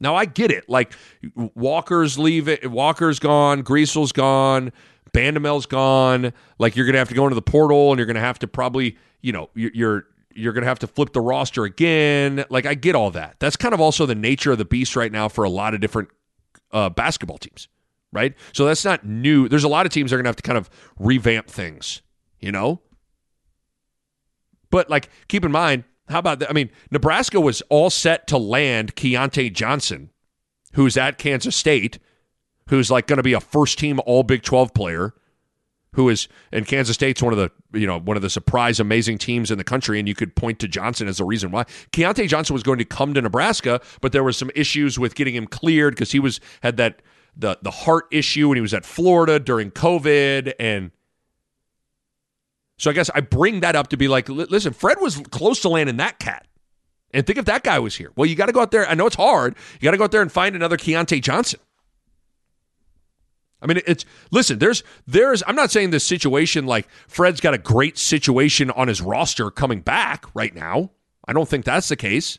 Now 0.00 0.14
I 0.14 0.24
get 0.24 0.50
it. 0.50 0.68
Like 0.68 0.92
Walker's 1.34 2.18
leave 2.18 2.48
it, 2.48 2.70
Walker's 2.70 3.18
gone, 3.18 3.62
Griesel's 3.62 4.12
gone, 4.12 4.72
Bandoumel's 5.12 5.66
gone. 5.66 6.32
Like 6.58 6.76
you're 6.76 6.86
gonna 6.86 6.98
have 6.98 7.08
to 7.08 7.14
go 7.14 7.24
into 7.24 7.34
the 7.34 7.42
portal, 7.42 7.90
and 7.90 7.98
you're 7.98 8.06
gonna 8.06 8.20
have 8.20 8.38
to 8.40 8.46
probably, 8.46 8.96
you 9.22 9.32
know, 9.32 9.50
you're 9.54 10.04
you're 10.38 10.52
to 10.52 10.64
have 10.64 10.78
to 10.78 10.86
flip 10.86 11.12
the 11.12 11.20
roster 11.20 11.64
again. 11.64 12.44
Like, 12.48 12.64
I 12.64 12.74
get 12.74 12.94
all 12.94 13.10
that. 13.10 13.36
That's 13.40 13.56
kind 13.56 13.74
of 13.74 13.80
also 13.80 14.06
the 14.06 14.14
nature 14.14 14.52
of 14.52 14.58
the 14.58 14.64
beast 14.64 14.94
right 14.94 15.10
now 15.10 15.28
for 15.28 15.42
a 15.42 15.50
lot 15.50 15.74
of 15.74 15.80
different 15.80 16.10
uh, 16.72 16.88
basketball 16.90 17.38
teams, 17.38 17.68
right? 18.12 18.34
So 18.52 18.64
that's 18.64 18.84
not 18.84 19.04
new. 19.04 19.48
There's 19.48 19.64
a 19.64 19.68
lot 19.68 19.84
of 19.84 19.92
teams 19.92 20.10
that 20.10 20.18
are 20.18 20.22
to 20.22 20.28
have 20.28 20.36
to 20.36 20.42
kind 20.42 20.56
of 20.56 20.70
revamp 20.98 21.48
things, 21.48 22.02
you 22.38 22.52
know? 22.52 22.80
But, 24.70 24.88
like, 24.88 25.08
keep 25.26 25.44
in 25.44 25.50
mind, 25.50 25.84
how 26.08 26.18
about 26.18 26.40
that? 26.40 26.50
I 26.50 26.52
mean, 26.52 26.70
Nebraska 26.90 27.40
was 27.40 27.62
all 27.68 27.90
set 27.90 28.26
to 28.28 28.38
land 28.38 28.96
Keyontae 28.96 29.52
Johnson, 29.52 30.10
who's 30.74 30.96
at 30.96 31.18
Kansas 31.18 31.56
State, 31.56 31.98
who's 32.68 32.90
like 32.90 33.06
going 33.06 33.18
to 33.18 33.22
be 33.22 33.32
a 33.32 33.40
first 33.40 33.78
team 33.78 34.00
All 34.06 34.22
Big 34.22 34.42
12 34.42 34.74
player 34.74 35.14
who 35.98 36.08
is 36.08 36.28
and 36.52 36.66
Kansas 36.66 36.94
State's 36.94 37.22
one 37.22 37.32
of 37.32 37.38
the 37.38 37.50
you 37.78 37.86
know 37.86 37.98
one 37.98 38.16
of 38.16 38.22
the 38.22 38.30
surprise 38.30 38.78
amazing 38.78 39.18
teams 39.18 39.50
in 39.50 39.58
the 39.58 39.64
country, 39.64 39.98
and 39.98 40.06
you 40.06 40.14
could 40.14 40.34
point 40.36 40.58
to 40.60 40.68
Johnson 40.68 41.08
as 41.08 41.18
the 41.18 41.24
reason 41.24 41.50
why. 41.50 41.64
Keyontae 41.92 42.28
Johnson 42.28 42.54
was 42.54 42.62
going 42.62 42.78
to 42.78 42.84
come 42.84 43.14
to 43.14 43.22
Nebraska, 43.22 43.80
but 44.00 44.12
there 44.12 44.24
was 44.24 44.36
some 44.36 44.50
issues 44.54 44.98
with 44.98 45.14
getting 45.14 45.34
him 45.34 45.46
cleared 45.46 45.94
because 45.94 46.12
he 46.12 46.20
was 46.20 46.40
had 46.62 46.76
that 46.76 47.02
the 47.36 47.58
the 47.62 47.70
heart 47.70 48.06
issue 48.10 48.48
when 48.48 48.56
he 48.56 48.62
was 48.62 48.74
at 48.74 48.84
Florida 48.84 49.38
during 49.38 49.70
COVID, 49.70 50.52
and 50.60 50.90
so 52.78 52.90
I 52.90 52.94
guess 52.94 53.10
I 53.14 53.20
bring 53.20 53.60
that 53.60 53.76
up 53.76 53.88
to 53.88 53.96
be 53.96 54.08
like, 54.08 54.28
listen, 54.28 54.72
Fred 54.72 54.98
was 55.00 55.18
close 55.30 55.60
to 55.60 55.68
landing 55.68 55.98
that 55.98 56.18
cat. 56.18 56.46
And 57.10 57.26
think 57.26 57.38
if 57.38 57.46
that 57.46 57.64
guy 57.64 57.78
was 57.78 57.96
here. 57.96 58.12
Well, 58.16 58.26
you 58.26 58.36
got 58.36 58.46
to 58.46 58.52
go 58.52 58.60
out 58.60 58.70
there. 58.70 58.88
I 58.88 58.94
know 58.94 59.06
it's 59.06 59.16
hard. 59.16 59.56
You 59.80 59.84
got 59.84 59.92
to 59.92 59.96
go 59.96 60.04
out 60.04 60.12
there 60.12 60.22
and 60.22 60.30
find 60.30 60.54
another 60.54 60.76
Keyontae 60.76 61.22
Johnson. 61.22 61.60
I 63.60 63.66
mean, 63.66 63.80
it's 63.86 64.04
listen. 64.30 64.60
There's, 64.60 64.84
there's. 65.06 65.42
I'm 65.46 65.56
not 65.56 65.72
saying 65.72 65.90
this 65.90 66.06
situation 66.06 66.66
like 66.66 66.88
Fred's 67.08 67.40
got 67.40 67.54
a 67.54 67.58
great 67.58 67.98
situation 67.98 68.70
on 68.70 68.86
his 68.86 69.00
roster 69.00 69.50
coming 69.50 69.80
back 69.80 70.26
right 70.34 70.54
now. 70.54 70.90
I 71.26 71.32
don't 71.32 71.48
think 71.48 71.64
that's 71.64 71.88
the 71.88 71.96
case. 71.96 72.38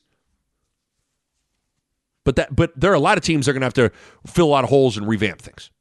But 2.23 2.37
that, 2.37 2.55
but 2.55 2.79
there 2.79 2.91
are 2.91 2.95
a 2.95 2.99
lot 2.99 3.17
of 3.17 3.23
teams 3.23 3.45
that 3.45 3.51
are 3.51 3.59
going 3.59 3.61
to 3.61 3.65
have 3.65 3.91
to 3.91 3.97
fill 4.31 4.45
a 4.45 4.49
lot 4.49 4.63
of 4.63 4.69
holes 4.69 4.95
and 4.97 5.07
revamp 5.07 5.41
things. 5.41 5.71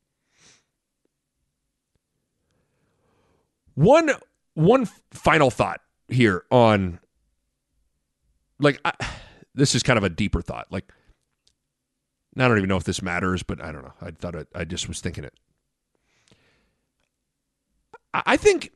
One, 3.74 4.10
one 4.58 4.86
final 5.12 5.50
thought 5.50 5.80
here 6.08 6.44
on, 6.50 6.98
like, 8.58 8.80
I, 8.84 8.92
this 9.54 9.76
is 9.76 9.84
kind 9.84 9.96
of 9.96 10.02
a 10.02 10.08
deeper 10.08 10.42
thought. 10.42 10.66
Like, 10.70 10.92
I 12.36 12.48
don't 12.48 12.58
even 12.58 12.68
know 12.68 12.76
if 12.76 12.82
this 12.82 13.00
matters, 13.00 13.44
but 13.44 13.62
I 13.62 13.70
don't 13.70 13.82
know. 13.82 13.94
I 14.02 14.10
thought 14.10 14.34
it, 14.34 14.48
I 14.54 14.64
just 14.64 14.88
was 14.88 15.00
thinking 15.00 15.22
it. 15.22 15.34
I 18.12 18.36
think 18.36 18.72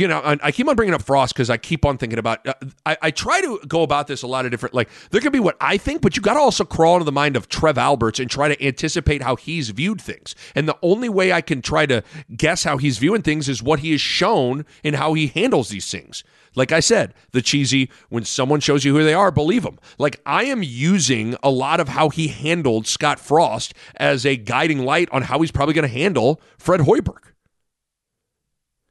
you 0.00 0.08
know, 0.08 0.20
I 0.24 0.52
keep 0.52 0.68
on 0.68 0.76
bringing 0.76 0.94
up 0.94 1.02
Frost 1.02 1.34
because 1.34 1.50
I 1.50 1.56
keep 1.56 1.84
on 1.84 1.98
thinking 1.98 2.18
about. 2.18 2.46
Uh, 2.46 2.54
I, 2.84 2.96
I, 3.02 3.10
try 3.10 3.40
to 3.40 3.60
go 3.66 3.82
about 3.82 4.06
this 4.06 4.22
a 4.22 4.26
lot 4.26 4.44
of 4.44 4.50
different. 4.50 4.74
Like 4.74 4.88
there 5.10 5.20
could 5.20 5.32
be 5.32 5.40
what 5.40 5.56
I 5.60 5.76
think, 5.76 6.02
but 6.02 6.16
you 6.16 6.22
got 6.22 6.34
to 6.34 6.40
also 6.40 6.64
crawl 6.64 6.94
into 6.94 7.04
the 7.04 7.12
mind 7.12 7.36
of 7.36 7.48
Trev 7.48 7.78
Alberts 7.78 8.20
and 8.20 8.30
try 8.30 8.48
to 8.48 8.64
anticipate 8.64 9.22
how 9.22 9.36
he's 9.36 9.70
viewed 9.70 10.00
things. 10.00 10.34
And 10.54 10.68
the 10.68 10.78
only 10.82 11.08
way 11.08 11.32
I 11.32 11.40
can 11.40 11.62
try 11.62 11.86
to 11.86 12.02
guess 12.36 12.64
how 12.64 12.76
he's 12.76 12.98
viewing 12.98 13.22
things 13.22 13.48
is 13.48 13.62
what 13.62 13.80
he 13.80 13.92
has 13.92 14.00
shown 14.00 14.64
and 14.82 14.96
how 14.96 15.14
he 15.14 15.28
handles 15.28 15.70
these 15.70 15.90
things. 15.90 16.24
Like 16.54 16.72
I 16.72 16.80
said, 16.80 17.14
the 17.32 17.42
cheesy 17.42 17.90
when 18.08 18.24
someone 18.24 18.60
shows 18.60 18.84
you 18.84 18.96
who 18.96 19.04
they 19.04 19.14
are, 19.14 19.30
believe 19.30 19.64
them. 19.64 19.78
Like 19.98 20.20
I 20.24 20.44
am 20.44 20.62
using 20.62 21.36
a 21.42 21.50
lot 21.50 21.80
of 21.80 21.88
how 21.88 22.08
he 22.08 22.28
handled 22.28 22.86
Scott 22.86 23.18
Frost 23.18 23.74
as 23.96 24.24
a 24.24 24.36
guiding 24.36 24.84
light 24.84 25.08
on 25.10 25.22
how 25.22 25.40
he's 25.40 25.50
probably 25.50 25.74
going 25.74 25.88
to 25.88 25.94
handle 25.94 26.40
Fred 26.58 26.80
Hoiberg. 26.80 27.33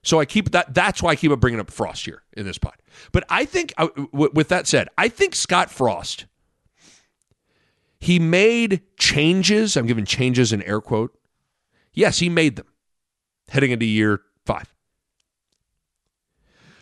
So 0.03 0.19
I 0.19 0.25
keep 0.25 0.51
that. 0.51 0.73
That's 0.73 1.01
why 1.01 1.11
I 1.11 1.15
keep 1.15 1.31
bringing 1.39 1.59
up 1.59 1.71
Frost 1.71 2.05
here 2.05 2.23
in 2.33 2.45
this 2.45 2.57
pod. 2.57 2.75
But 3.11 3.23
I 3.29 3.45
think, 3.45 3.73
uh, 3.77 3.87
with 4.11 4.49
that 4.49 4.67
said, 4.67 4.89
I 4.97 5.07
think 5.07 5.33
Scott 5.33 5.71
Frost, 5.71 6.25
he 7.99 8.19
made 8.19 8.81
changes. 8.97 9.77
I'm 9.77 9.87
giving 9.87 10.05
changes 10.05 10.51
in 10.51 10.61
air 10.63 10.81
quote. 10.81 11.17
Yes, 11.93 12.19
he 12.19 12.29
made 12.29 12.57
them 12.57 12.67
heading 13.47 13.71
into 13.71 13.85
year 13.85 14.21
five. 14.45 14.73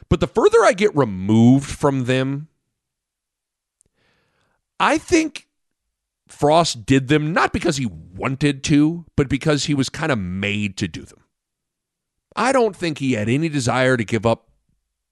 But 0.09 0.19
the 0.19 0.27
further 0.27 0.57
I 0.63 0.73
get 0.73 0.95
removed 0.95 1.69
from 1.69 2.05
them, 2.05 2.47
I 4.79 4.97
think 4.97 5.47
Frost 6.27 6.85
did 6.85 7.07
them 7.07 7.33
not 7.33 7.53
because 7.53 7.77
he 7.77 7.85
wanted 7.85 8.63
to, 8.65 9.05
but 9.15 9.29
because 9.29 9.65
he 9.65 9.73
was 9.73 9.89
kind 9.89 10.11
of 10.11 10.17
made 10.17 10.75
to 10.77 10.87
do 10.87 11.03
them. 11.03 11.20
I 12.35 12.51
don't 12.51 12.75
think 12.75 12.97
he 12.97 13.13
had 13.13 13.29
any 13.29 13.49
desire 13.49 13.97
to 13.97 14.03
give 14.03 14.25
up 14.25 14.49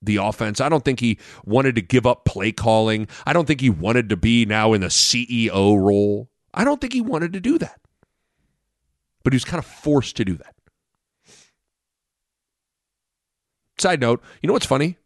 the 0.01 0.17
offense. 0.17 0.61
I 0.61 0.69
don't 0.69 0.85
think 0.85 0.99
he 0.99 1.19
wanted 1.45 1.75
to 1.75 1.81
give 1.81 2.05
up 2.05 2.25
play 2.25 2.51
calling. 2.51 3.07
I 3.25 3.33
don't 3.33 3.45
think 3.45 3.61
he 3.61 3.69
wanted 3.69 4.09
to 4.09 4.17
be 4.17 4.45
now 4.45 4.73
in 4.73 4.81
the 4.81 4.87
CEO 4.87 5.77
role. 5.77 6.29
I 6.53 6.63
don't 6.63 6.79
think 6.79 6.93
he 6.93 7.01
wanted 7.01 7.33
to 7.33 7.39
do 7.39 7.57
that. 7.57 7.79
But 9.23 9.33
he 9.33 9.35
was 9.35 9.45
kind 9.45 9.59
of 9.59 9.65
forced 9.65 10.15
to 10.17 10.25
do 10.25 10.35
that. 10.35 10.55
Side 13.77 14.01
note, 14.01 14.21
you 14.41 14.47
know 14.47 14.53
what's 14.53 14.65
funny? 14.65 14.97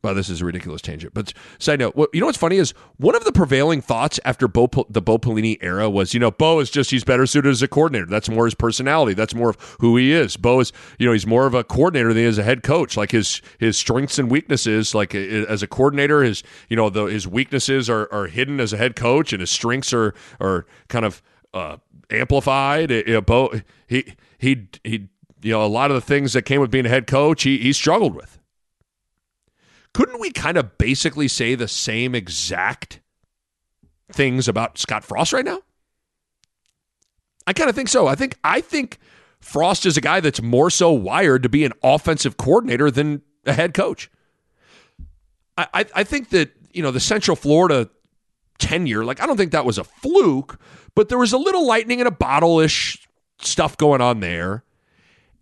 Well, 0.00 0.14
this 0.14 0.28
is 0.28 0.40
a 0.40 0.44
ridiculous 0.44 0.80
tangent, 0.80 1.12
but 1.12 1.32
side 1.58 1.80
note, 1.80 1.96
you 2.12 2.20
know 2.20 2.26
what's 2.26 2.38
funny 2.38 2.56
is 2.56 2.72
one 2.98 3.16
of 3.16 3.24
the 3.24 3.32
prevailing 3.32 3.80
thoughts 3.80 4.20
after 4.24 4.46
Bo, 4.46 4.70
the 4.88 5.02
Bo 5.02 5.18
Pelini 5.18 5.58
era 5.60 5.90
was, 5.90 6.14
you 6.14 6.20
know, 6.20 6.30
Bo 6.30 6.60
is 6.60 6.70
just 6.70 6.92
he's 6.92 7.02
better 7.02 7.26
suited 7.26 7.50
as 7.50 7.62
a 7.62 7.68
coordinator. 7.68 8.06
That's 8.06 8.28
more 8.28 8.44
his 8.44 8.54
personality. 8.54 9.14
That's 9.14 9.34
more 9.34 9.50
of 9.50 9.76
who 9.80 9.96
he 9.96 10.12
is. 10.12 10.36
Bo 10.36 10.60
is, 10.60 10.72
you 11.00 11.06
know, 11.06 11.12
he's 11.12 11.26
more 11.26 11.46
of 11.46 11.54
a 11.54 11.64
coordinator 11.64 12.14
than 12.14 12.18
he 12.18 12.28
is 12.28 12.38
a 12.38 12.44
head 12.44 12.62
coach. 12.62 12.96
Like 12.96 13.10
his 13.10 13.42
his 13.58 13.76
strengths 13.76 14.20
and 14.20 14.30
weaknesses, 14.30 14.94
like 14.94 15.16
as 15.16 15.64
a 15.64 15.66
coordinator, 15.66 16.22
his 16.22 16.44
you 16.68 16.76
know 16.76 16.90
the, 16.90 17.06
his 17.06 17.26
weaknesses 17.26 17.90
are 17.90 18.08
are 18.12 18.28
hidden 18.28 18.60
as 18.60 18.72
a 18.72 18.76
head 18.76 18.94
coach, 18.94 19.32
and 19.32 19.40
his 19.40 19.50
strengths 19.50 19.92
are 19.92 20.14
are 20.40 20.64
kind 20.86 21.06
of 21.06 21.20
uh, 21.52 21.78
amplified. 22.08 22.92
You 22.92 23.04
know, 23.14 23.20
Bo 23.20 23.52
he 23.88 24.14
he 24.38 24.68
he 24.84 25.08
you 25.42 25.52
know 25.52 25.64
a 25.64 25.66
lot 25.66 25.90
of 25.90 25.96
the 25.96 26.00
things 26.00 26.34
that 26.34 26.42
came 26.42 26.60
with 26.60 26.70
being 26.70 26.86
a 26.86 26.88
head 26.88 27.08
coach, 27.08 27.42
he 27.42 27.58
he 27.58 27.72
struggled 27.72 28.14
with 28.14 28.37
couldn't 29.94 30.20
we 30.20 30.30
kind 30.30 30.56
of 30.56 30.78
basically 30.78 31.28
say 31.28 31.54
the 31.54 31.68
same 31.68 32.14
exact 32.14 33.00
things 34.12 34.48
about 34.48 34.78
Scott 34.78 35.04
Frost 35.04 35.32
right 35.32 35.44
now? 35.44 35.60
I 37.46 37.52
kind 37.52 37.70
of 37.70 37.76
think 37.76 37.88
so. 37.88 38.06
I 38.06 38.14
think 38.14 38.38
I 38.44 38.60
think 38.60 38.98
Frost 39.40 39.86
is 39.86 39.96
a 39.96 40.00
guy 40.00 40.20
that's 40.20 40.42
more 40.42 40.70
so 40.70 40.92
wired 40.92 41.42
to 41.44 41.48
be 41.48 41.64
an 41.64 41.72
offensive 41.82 42.36
coordinator 42.36 42.90
than 42.90 43.22
a 43.46 43.52
head 43.52 43.74
coach. 43.74 44.10
I, 45.56 45.66
I, 45.72 45.86
I 45.96 46.04
think 46.04 46.30
that, 46.30 46.50
you 46.72 46.82
know, 46.82 46.90
the 46.90 47.00
Central 47.00 47.36
Florida 47.36 47.88
tenure, 48.58 49.04
like 49.04 49.20
I 49.20 49.26
don't 49.26 49.36
think 49.36 49.52
that 49.52 49.64
was 49.64 49.78
a 49.78 49.84
fluke, 49.84 50.60
but 50.94 51.08
there 51.08 51.18
was 51.18 51.32
a 51.32 51.38
little 51.38 51.66
lightning 51.66 52.00
in 52.00 52.06
a 52.06 52.12
bottle 52.12 52.60
ish 52.60 53.08
stuff 53.40 53.76
going 53.76 54.00
on 54.00 54.20
there. 54.20 54.64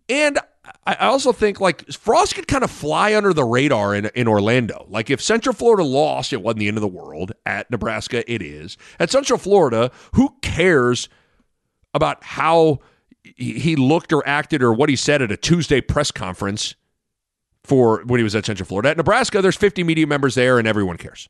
And 0.09 0.39
I 0.87 0.95
also 1.07 1.33
think 1.33 1.61
like 1.61 1.91
Frost 1.93 2.35
could 2.35 2.49
kind 2.49 2.65
of 2.65 2.71
fly 2.71 3.15
under 3.15 3.33
the 3.33 3.45
radar 3.45 3.95
in, 3.95 4.07
in 4.15 4.29
Orlando. 4.29 4.87
Like 4.89 5.11
if 5.11 5.21
Central 5.21 5.53
Florida 5.53 5.83
lost, 5.83 6.33
it 6.33 6.43
wasn't 6.43 6.61
the 6.61 6.69
end 6.69 6.77
of 6.77 6.81
the 6.81 6.89
world. 6.89 7.33
At 7.45 7.71
Nebraska, 7.71 8.31
it 8.31 8.43
is. 8.43 8.77
At 8.99 9.11
Central 9.11 9.39
Florida, 9.39 9.91
who 10.15 10.37
cares 10.43 11.09
about 11.95 12.23
how 12.23 12.81
he 13.37 13.75
looked 13.75 14.13
or 14.13 14.27
acted 14.29 14.63
or 14.63 14.73
what 14.73 14.89
he 14.89 14.97
said 14.97 15.23
at 15.23 15.33
a 15.33 15.37
Tuesday 15.37 15.81
press 15.81 16.11
conference 16.11 16.77
for 17.65 18.05
when 18.05 18.19
he 18.19 18.25
was 18.25 18.35
at 18.37 18.47
Central 18.47 18.67
Florida? 18.67 18.91
At 18.91 18.97
Nebraska, 18.97 19.43
there's 19.43 19.57
50 19.57 19.83
media 19.83 20.07
members 20.07 20.37
there 20.37 20.59
and 20.59 20.69
everyone 20.69 20.97
cares. 20.97 21.29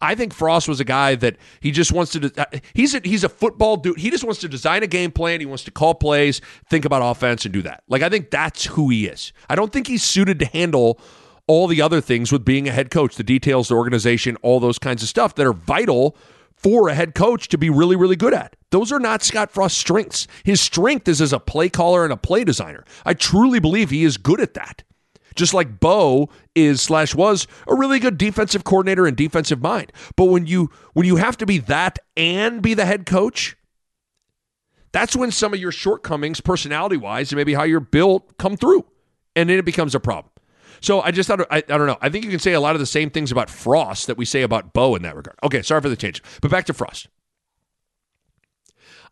I 0.00 0.14
think 0.14 0.34
Frost 0.34 0.68
was 0.68 0.80
a 0.80 0.84
guy 0.84 1.14
that 1.16 1.36
he 1.60 1.70
just 1.70 1.92
wants 1.92 2.12
to. 2.12 2.32
Uh, 2.36 2.58
he's 2.74 2.94
a, 2.94 3.00
he's 3.04 3.24
a 3.24 3.28
football 3.28 3.76
dude. 3.76 3.98
He 3.98 4.10
just 4.10 4.24
wants 4.24 4.40
to 4.40 4.48
design 4.48 4.82
a 4.82 4.86
game 4.86 5.10
plan. 5.10 5.40
He 5.40 5.46
wants 5.46 5.64
to 5.64 5.70
call 5.70 5.94
plays, 5.94 6.40
think 6.68 6.84
about 6.84 7.02
offense, 7.02 7.44
and 7.44 7.52
do 7.52 7.62
that. 7.62 7.82
Like 7.88 8.02
I 8.02 8.08
think 8.08 8.30
that's 8.30 8.64
who 8.64 8.90
he 8.90 9.06
is. 9.06 9.32
I 9.48 9.54
don't 9.54 9.72
think 9.72 9.86
he's 9.86 10.02
suited 10.02 10.38
to 10.40 10.46
handle 10.46 11.00
all 11.46 11.66
the 11.66 11.82
other 11.82 12.00
things 12.00 12.32
with 12.32 12.44
being 12.44 12.68
a 12.68 12.72
head 12.72 12.90
coach, 12.90 13.16
the 13.16 13.22
details, 13.22 13.68
the 13.68 13.74
organization, 13.74 14.36
all 14.42 14.60
those 14.60 14.78
kinds 14.78 15.02
of 15.02 15.08
stuff 15.08 15.34
that 15.34 15.46
are 15.46 15.52
vital 15.52 16.16
for 16.56 16.88
a 16.88 16.94
head 16.94 17.14
coach 17.14 17.48
to 17.48 17.58
be 17.58 17.68
really, 17.68 17.96
really 17.96 18.16
good 18.16 18.32
at. 18.32 18.56
Those 18.70 18.90
are 18.92 19.00
not 19.00 19.22
Scott 19.22 19.50
Frost's 19.50 19.78
strengths. 19.78 20.26
His 20.44 20.60
strength 20.60 21.08
is 21.08 21.20
as 21.20 21.32
a 21.32 21.38
play 21.38 21.68
caller 21.68 22.04
and 22.04 22.12
a 22.12 22.16
play 22.16 22.44
designer. 22.44 22.84
I 23.04 23.14
truly 23.14 23.58
believe 23.58 23.90
he 23.90 24.04
is 24.04 24.16
good 24.16 24.40
at 24.40 24.54
that 24.54 24.82
just 25.34 25.54
like 25.54 25.80
Bo 25.80 26.28
is 26.54 26.80
slash 26.80 27.14
was 27.14 27.46
a 27.66 27.74
really 27.74 27.98
good 27.98 28.18
defensive 28.18 28.64
coordinator 28.64 29.06
and 29.06 29.16
defensive 29.16 29.60
mind. 29.62 29.92
But 30.16 30.26
when 30.26 30.46
you 30.46 30.70
when 30.92 31.06
you 31.06 31.16
have 31.16 31.36
to 31.38 31.46
be 31.46 31.58
that 31.58 31.98
and 32.16 32.62
be 32.62 32.74
the 32.74 32.84
head 32.84 33.06
coach, 33.06 33.56
that's 34.92 35.16
when 35.16 35.30
some 35.30 35.52
of 35.52 35.60
your 35.60 35.72
shortcomings, 35.72 36.40
personality 36.40 36.96
wise, 36.96 37.32
and 37.32 37.36
maybe 37.36 37.54
how 37.54 37.64
you're 37.64 37.80
built, 37.80 38.36
come 38.38 38.56
through, 38.56 38.84
and 39.34 39.50
then 39.50 39.58
it 39.58 39.64
becomes 39.64 39.94
a 39.94 40.00
problem. 40.00 40.30
So 40.80 41.00
I 41.00 41.10
just 41.10 41.26
thought 41.26 41.40
I, 41.50 41.58
I 41.58 41.60
don't 41.62 41.86
know. 41.86 41.98
I 42.00 42.08
think 42.08 42.24
you 42.24 42.30
can 42.30 42.38
say 42.38 42.52
a 42.52 42.60
lot 42.60 42.74
of 42.74 42.80
the 42.80 42.86
same 42.86 43.10
things 43.10 43.32
about 43.32 43.50
Frost 43.50 44.06
that 44.06 44.18
we 44.18 44.24
say 44.24 44.42
about 44.42 44.72
Bo 44.72 44.94
in 44.94 45.02
that 45.02 45.16
regard. 45.16 45.36
Okay, 45.42 45.62
sorry 45.62 45.80
for 45.80 45.88
the 45.88 45.96
change, 45.96 46.22
but 46.40 46.50
back 46.50 46.66
to 46.66 46.74
Frost. 46.74 47.08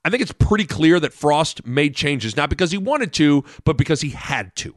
I 0.04 0.10
think 0.10 0.20
it's 0.20 0.32
pretty 0.32 0.66
clear 0.66 0.98
that 0.98 1.12
Frost 1.12 1.64
made 1.64 1.94
changes 1.94 2.36
not 2.36 2.50
because 2.50 2.72
he 2.72 2.78
wanted 2.78 3.12
to, 3.14 3.44
but 3.64 3.76
because 3.76 4.00
he 4.00 4.10
had 4.10 4.54
to 4.56 4.74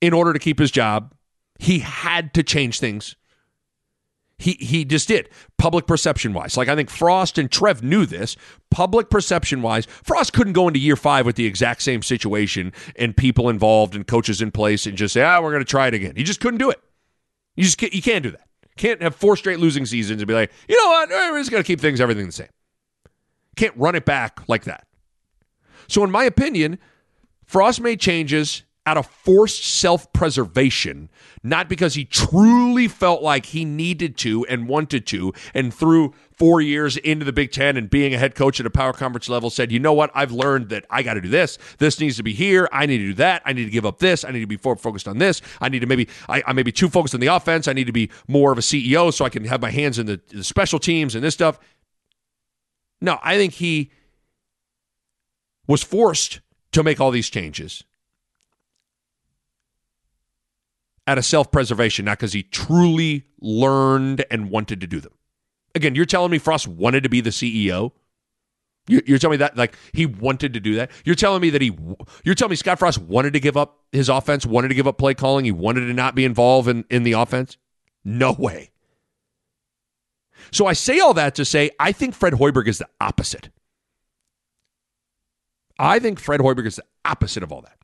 in 0.00 0.12
order 0.12 0.32
to 0.32 0.38
keep 0.38 0.58
his 0.58 0.70
job. 0.70 1.14
He 1.58 1.78
had 1.78 2.34
to 2.34 2.42
change 2.42 2.80
things. 2.80 3.16
He 4.38 4.52
he 4.60 4.84
just 4.84 5.08
did. 5.08 5.30
Public 5.56 5.86
perception 5.86 6.34
wise. 6.34 6.56
Like 6.58 6.68
I 6.68 6.76
think 6.76 6.90
Frost 6.90 7.38
and 7.38 7.50
Trev 7.50 7.82
knew 7.82 8.04
this. 8.04 8.36
Public 8.70 9.08
perception 9.08 9.62
wise, 9.62 9.86
Frost 9.86 10.34
couldn't 10.34 10.52
go 10.52 10.68
into 10.68 10.78
year 10.78 10.96
five 10.96 11.24
with 11.24 11.36
the 11.36 11.46
exact 11.46 11.80
same 11.80 12.02
situation 12.02 12.72
and 12.96 13.16
people 13.16 13.48
involved 13.48 13.94
and 13.94 14.06
coaches 14.06 14.42
in 14.42 14.50
place 14.50 14.84
and 14.84 14.98
just 14.98 15.14
say, 15.14 15.22
ah, 15.22 15.40
we're 15.40 15.52
gonna 15.52 15.64
try 15.64 15.86
it 15.88 15.94
again. 15.94 16.12
He 16.16 16.22
just 16.22 16.40
couldn't 16.40 16.58
do 16.58 16.68
it. 16.68 16.80
You 17.54 17.64
just 17.64 17.78
can't, 17.78 17.94
you 17.94 18.02
can't 18.02 18.22
do 18.22 18.30
that. 18.30 18.46
Can't 18.76 19.00
have 19.00 19.14
four 19.14 19.38
straight 19.38 19.58
losing 19.58 19.86
seasons 19.86 20.20
and 20.20 20.28
be 20.28 20.34
like, 20.34 20.52
you 20.68 20.76
know 20.76 20.90
what, 20.90 21.08
we're 21.08 21.40
just 21.40 21.50
gonna 21.50 21.64
keep 21.64 21.80
things 21.80 21.98
everything 21.98 22.26
the 22.26 22.32
same. 22.32 22.48
Can't 23.56 23.74
run 23.74 23.94
it 23.94 24.04
back 24.04 24.46
like 24.48 24.64
that. 24.64 24.86
So 25.88 26.04
in 26.04 26.10
my 26.10 26.24
opinion, 26.24 26.78
Frost 27.46 27.80
made 27.80 28.00
changes 28.00 28.64
out 28.86 28.96
of 28.96 29.06
forced 29.06 29.64
self 29.64 30.12
preservation, 30.12 31.10
not 31.42 31.68
because 31.68 31.94
he 31.94 32.04
truly 32.04 32.86
felt 32.86 33.20
like 33.20 33.46
he 33.46 33.64
needed 33.64 34.16
to 34.18 34.46
and 34.46 34.68
wanted 34.68 35.06
to, 35.08 35.34
and 35.52 35.74
through 35.74 36.14
four 36.32 36.60
years 36.60 36.96
into 36.98 37.24
the 37.24 37.32
Big 37.32 37.50
Ten 37.50 37.76
and 37.76 37.90
being 37.90 38.14
a 38.14 38.18
head 38.18 38.34
coach 38.34 38.60
at 38.60 38.66
a 38.66 38.70
power 38.70 38.92
conference 38.92 39.28
level, 39.28 39.50
said, 39.50 39.72
you 39.72 39.80
know 39.80 39.92
what, 39.92 40.10
I've 40.14 40.30
learned 40.30 40.68
that 40.68 40.86
I 40.88 41.02
got 41.02 41.14
to 41.14 41.20
do 41.20 41.28
this. 41.28 41.58
This 41.78 41.98
needs 41.98 42.16
to 42.18 42.22
be 42.22 42.32
here. 42.32 42.68
I 42.72 42.86
need 42.86 42.98
to 42.98 43.06
do 43.06 43.14
that. 43.14 43.42
I 43.44 43.52
need 43.52 43.64
to 43.64 43.70
give 43.70 43.84
up 43.84 43.98
this. 43.98 44.24
I 44.24 44.30
need 44.30 44.40
to 44.40 44.46
be 44.46 44.56
focused 44.56 45.08
on 45.08 45.18
this. 45.18 45.42
I 45.60 45.68
need 45.68 45.80
to 45.80 45.86
maybe, 45.86 46.08
I, 46.28 46.42
I 46.46 46.52
may 46.52 46.62
be 46.62 46.72
too 46.72 46.88
focused 46.88 47.14
on 47.14 47.20
the 47.20 47.26
offense. 47.26 47.66
I 47.66 47.72
need 47.72 47.86
to 47.86 47.92
be 47.92 48.10
more 48.28 48.52
of 48.52 48.58
a 48.58 48.62
CEO 48.62 49.12
so 49.12 49.24
I 49.24 49.30
can 49.30 49.44
have 49.44 49.60
my 49.60 49.70
hands 49.70 49.98
in 49.98 50.06
the, 50.06 50.20
the 50.28 50.44
special 50.44 50.78
teams 50.78 51.14
and 51.14 51.24
this 51.24 51.34
stuff. 51.34 51.58
No, 53.00 53.18
I 53.22 53.36
think 53.36 53.54
he 53.54 53.90
was 55.66 55.82
forced 55.82 56.40
to 56.72 56.82
make 56.82 57.00
all 57.00 57.10
these 57.10 57.28
changes 57.28 57.82
out 61.06 61.18
of 61.18 61.24
self 61.24 61.50
preservation, 61.50 62.04
not 62.04 62.18
because 62.18 62.32
he 62.32 62.42
truly 62.42 63.24
learned 63.40 64.24
and 64.30 64.50
wanted 64.50 64.80
to 64.80 64.86
do 64.86 65.00
them. 65.00 65.12
Again, 65.74 65.94
you're 65.94 66.06
telling 66.06 66.30
me 66.30 66.38
Frost 66.38 66.66
wanted 66.66 67.02
to 67.02 67.08
be 67.08 67.20
the 67.20 67.30
CEO? 67.30 67.92
You're 68.88 69.18
telling 69.18 69.32
me 69.32 69.38
that 69.38 69.56
like 69.56 69.76
he 69.92 70.06
wanted 70.06 70.54
to 70.54 70.60
do 70.60 70.76
that. 70.76 70.92
You're 71.04 71.16
telling 71.16 71.42
me 71.42 71.50
that 71.50 71.60
he. 71.60 71.76
You're 72.22 72.36
telling 72.36 72.50
me 72.50 72.56
Scott 72.56 72.78
Frost 72.78 72.98
wanted 72.98 73.32
to 73.32 73.40
give 73.40 73.56
up 73.56 73.80
his 73.90 74.08
offense, 74.08 74.46
wanted 74.46 74.68
to 74.68 74.74
give 74.74 74.86
up 74.86 74.96
play 74.96 75.12
calling, 75.12 75.44
he 75.44 75.50
wanted 75.50 75.86
to 75.86 75.92
not 75.92 76.14
be 76.14 76.24
involved 76.24 76.68
in 76.68 76.84
in 76.88 77.02
the 77.02 77.12
offense. 77.12 77.56
No 78.04 78.32
way. 78.32 78.70
So 80.52 80.66
I 80.66 80.74
say 80.74 81.00
all 81.00 81.14
that 81.14 81.34
to 81.34 81.44
say 81.44 81.70
I 81.80 81.90
think 81.90 82.14
Fred 82.14 82.34
Hoiberg 82.34 82.68
is 82.68 82.78
the 82.78 82.88
opposite. 83.00 83.48
I 85.78 85.98
think 85.98 86.20
Fred 86.20 86.40
Hoiberg 86.40 86.66
is 86.66 86.76
the 86.76 86.84
opposite 87.04 87.42
of 87.42 87.50
all 87.50 87.62
that. 87.62 87.76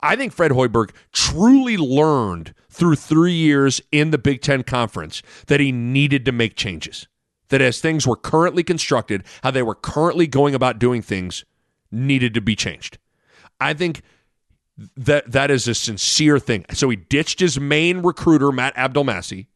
I 0.00 0.16
think 0.16 0.32
Fred 0.32 0.52
Hoiberg 0.52 0.90
truly 1.12 1.76
learned 1.76 2.54
through 2.70 2.96
three 2.96 3.32
years 3.32 3.80
in 3.90 4.10
the 4.10 4.18
Big 4.18 4.40
Ten 4.40 4.62
Conference 4.62 5.22
that 5.46 5.60
he 5.60 5.72
needed 5.72 6.24
to 6.24 6.32
make 6.32 6.54
changes. 6.54 7.08
That 7.48 7.62
as 7.62 7.80
things 7.80 8.06
were 8.06 8.16
currently 8.16 8.62
constructed, 8.62 9.24
how 9.42 9.50
they 9.50 9.62
were 9.62 9.74
currently 9.74 10.26
going 10.26 10.54
about 10.54 10.78
doing 10.78 11.02
things 11.02 11.44
needed 11.90 12.34
to 12.34 12.40
be 12.40 12.54
changed. 12.54 12.98
I 13.58 13.74
think 13.74 14.02
that 14.96 15.32
that 15.32 15.50
is 15.50 15.66
a 15.66 15.74
sincere 15.74 16.38
thing. 16.38 16.64
So 16.72 16.88
he 16.88 16.96
ditched 16.96 17.40
his 17.40 17.58
main 17.58 17.98
recruiter, 17.98 18.52
Matt 18.52 18.76
Abdelmassih. 18.76 19.46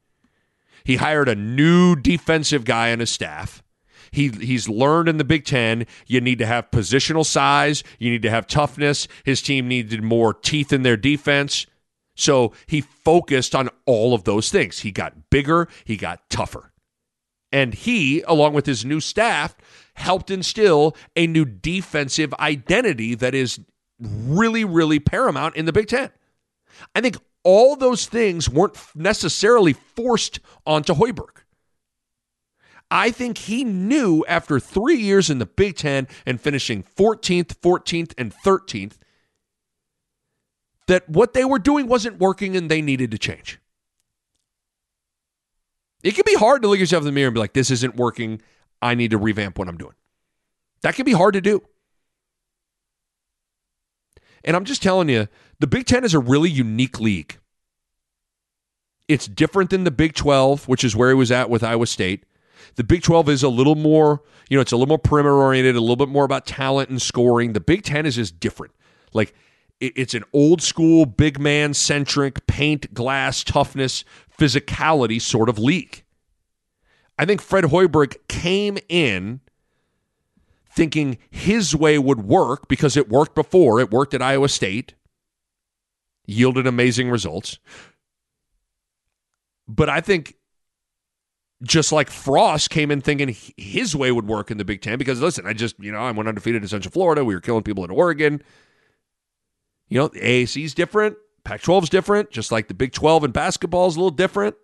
He 0.84 0.96
hired 0.96 1.28
a 1.28 1.36
new 1.36 1.94
defensive 1.94 2.64
guy 2.64 2.92
on 2.92 2.98
his 2.98 3.10
staff. 3.10 3.62
He 4.12 4.28
he's 4.28 4.68
learned 4.68 5.08
in 5.08 5.16
the 5.16 5.24
Big 5.24 5.44
Ten 5.44 5.86
you 6.06 6.20
need 6.20 6.38
to 6.38 6.46
have 6.46 6.70
positional 6.70 7.26
size, 7.26 7.82
you 7.98 8.10
need 8.10 8.22
to 8.22 8.30
have 8.30 8.46
toughness. 8.46 9.08
His 9.24 9.42
team 9.42 9.66
needed 9.66 10.02
more 10.02 10.32
teeth 10.32 10.72
in 10.72 10.82
their 10.82 10.96
defense. 10.96 11.66
So 12.14 12.52
he 12.66 12.82
focused 12.82 13.54
on 13.54 13.70
all 13.86 14.14
of 14.14 14.24
those 14.24 14.50
things. 14.50 14.80
He 14.80 14.92
got 14.92 15.30
bigger, 15.30 15.68
he 15.84 15.96
got 15.96 16.28
tougher. 16.28 16.72
And 17.50 17.74
he, 17.74 18.22
along 18.22 18.54
with 18.54 18.66
his 18.66 18.84
new 18.84 19.00
staff, 19.00 19.56
helped 19.94 20.30
instill 20.30 20.96
a 21.16 21.26
new 21.26 21.44
defensive 21.44 22.32
identity 22.34 23.14
that 23.14 23.34
is 23.34 23.60
really, 23.98 24.64
really 24.64 24.98
paramount 24.98 25.56
in 25.56 25.66
the 25.66 25.72
Big 25.72 25.88
Ten. 25.88 26.10
I 26.94 27.00
think 27.00 27.16
all 27.44 27.76
those 27.76 28.06
things 28.06 28.48
weren't 28.48 28.76
necessarily 28.94 29.72
forced 29.72 30.40
onto 30.66 30.94
Hoiberg. 30.94 31.42
I 32.94 33.10
think 33.10 33.38
he 33.38 33.64
knew 33.64 34.22
after 34.28 34.60
three 34.60 34.98
years 34.98 35.30
in 35.30 35.38
the 35.38 35.46
Big 35.46 35.76
Ten 35.76 36.06
and 36.26 36.38
finishing 36.38 36.82
14th, 36.82 37.56
14th, 37.56 38.12
and 38.18 38.34
13th 38.44 38.98
that 40.88 41.08
what 41.08 41.32
they 41.32 41.46
were 41.46 41.58
doing 41.58 41.86
wasn't 41.86 42.18
working 42.18 42.54
and 42.54 42.70
they 42.70 42.82
needed 42.82 43.10
to 43.12 43.18
change. 43.18 43.58
It 46.02 46.14
can 46.14 46.24
be 46.26 46.34
hard 46.34 46.60
to 46.60 46.68
look 46.68 46.78
yourself 46.78 47.00
in 47.00 47.06
the 47.06 47.12
mirror 47.12 47.28
and 47.28 47.34
be 47.34 47.40
like, 47.40 47.54
this 47.54 47.70
isn't 47.70 47.96
working. 47.96 48.42
I 48.82 48.94
need 48.94 49.12
to 49.12 49.18
revamp 49.18 49.58
what 49.58 49.68
I'm 49.68 49.78
doing. 49.78 49.94
That 50.82 50.94
can 50.94 51.06
be 51.06 51.12
hard 51.12 51.32
to 51.32 51.40
do. 51.40 51.62
And 54.44 54.54
I'm 54.54 54.66
just 54.66 54.82
telling 54.82 55.08
you, 55.08 55.28
the 55.60 55.66
Big 55.66 55.86
Ten 55.86 56.04
is 56.04 56.12
a 56.12 56.18
really 56.18 56.50
unique 56.50 57.00
league. 57.00 57.38
It's 59.08 59.26
different 59.26 59.70
than 59.70 59.84
the 59.84 59.90
Big 59.90 60.12
12, 60.12 60.68
which 60.68 60.84
is 60.84 60.94
where 60.94 61.08
he 61.08 61.14
was 61.14 61.32
at 61.32 61.48
with 61.48 61.64
Iowa 61.64 61.86
State. 61.86 62.26
The 62.76 62.84
Big 62.84 63.02
12 63.02 63.28
is 63.28 63.42
a 63.42 63.48
little 63.48 63.74
more, 63.74 64.22
you 64.48 64.56
know, 64.56 64.60
it's 64.60 64.72
a 64.72 64.76
little 64.76 64.88
more 64.88 64.98
perimeter 64.98 65.36
oriented, 65.36 65.76
a 65.76 65.80
little 65.80 65.96
bit 65.96 66.08
more 66.08 66.24
about 66.24 66.46
talent 66.46 66.90
and 66.90 67.00
scoring. 67.00 67.52
The 67.52 67.60
Big 67.60 67.82
10 67.82 68.06
is 68.06 68.16
just 68.16 68.40
different. 68.40 68.72
Like 69.12 69.34
it's 69.80 70.14
an 70.14 70.24
old 70.32 70.62
school, 70.62 71.06
big 71.06 71.40
man 71.40 71.74
centric, 71.74 72.46
paint, 72.46 72.94
glass, 72.94 73.42
toughness, 73.42 74.04
physicality 74.38 75.20
sort 75.20 75.48
of 75.48 75.58
league. 75.58 76.04
I 77.18 77.24
think 77.24 77.40
Fred 77.40 77.64
Hoiberg 77.64 78.16
came 78.28 78.78
in 78.88 79.40
thinking 80.70 81.18
his 81.30 81.76
way 81.76 81.98
would 81.98 82.22
work 82.24 82.68
because 82.68 82.96
it 82.96 83.08
worked 83.08 83.34
before. 83.34 83.80
It 83.80 83.90
worked 83.90 84.14
at 84.14 84.22
Iowa 84.22 84.48
State, 84.48 84.94
yielded 86.26 86.66
amazing 86.66 87.10
results. 87.10 87.58
But 89.68 89.88
I 89.88 90.00
think 90.00 90.36
just 91.62 91.92
like 91.92 92.10
Frost 92.10 92.70
came 92.70 92.90
in 92.90 93.00
thinking 93.00 93.36
his 93.56 93.94
way 93.94 94.10
would 94.10 94.26
work 94.26 94.50
in 94.50 94.58
the 94.58 94.64
Big 94.64 94.82
Ten 94.82 94.98
because 94.98 95.20
listen, 95.20 95.46
I 95.46 95.52
just 95.52 95.78
you 95.78 95.92
know 95.92 95.98
I 95.98 96.10
went 96.10 96.28
undefeated 96.28 96.62
in 96.62 96.68
Central 96.68 96.92
Florida. 96.92 97.24
We 97.24 97.34
were 97.34 97.40
killing 97.40 97.62
people 97.62 97.84
in 97.84 97.90
Oregon. 97.90 98.42
You 99.88 99.98
know, 99.98 100.08
the 100.08 100.20
AAC 100.20 100.64
is 100.64 100.74
different. 100.74 101.16
Pac-12 101.44 101.82
is 101.84 101.88
different. 101.88 102.30
Just 102.30 102.50
like 102.50 102.68
the 102.68 102.74
Big 102.74 102.92
12 102.92 103.24
in 103.24 103.30
basketball 103.30 103.88
is 103.88 103.96
a 103.96 103.98
little 103.98 104.10
different. 104.10 104.56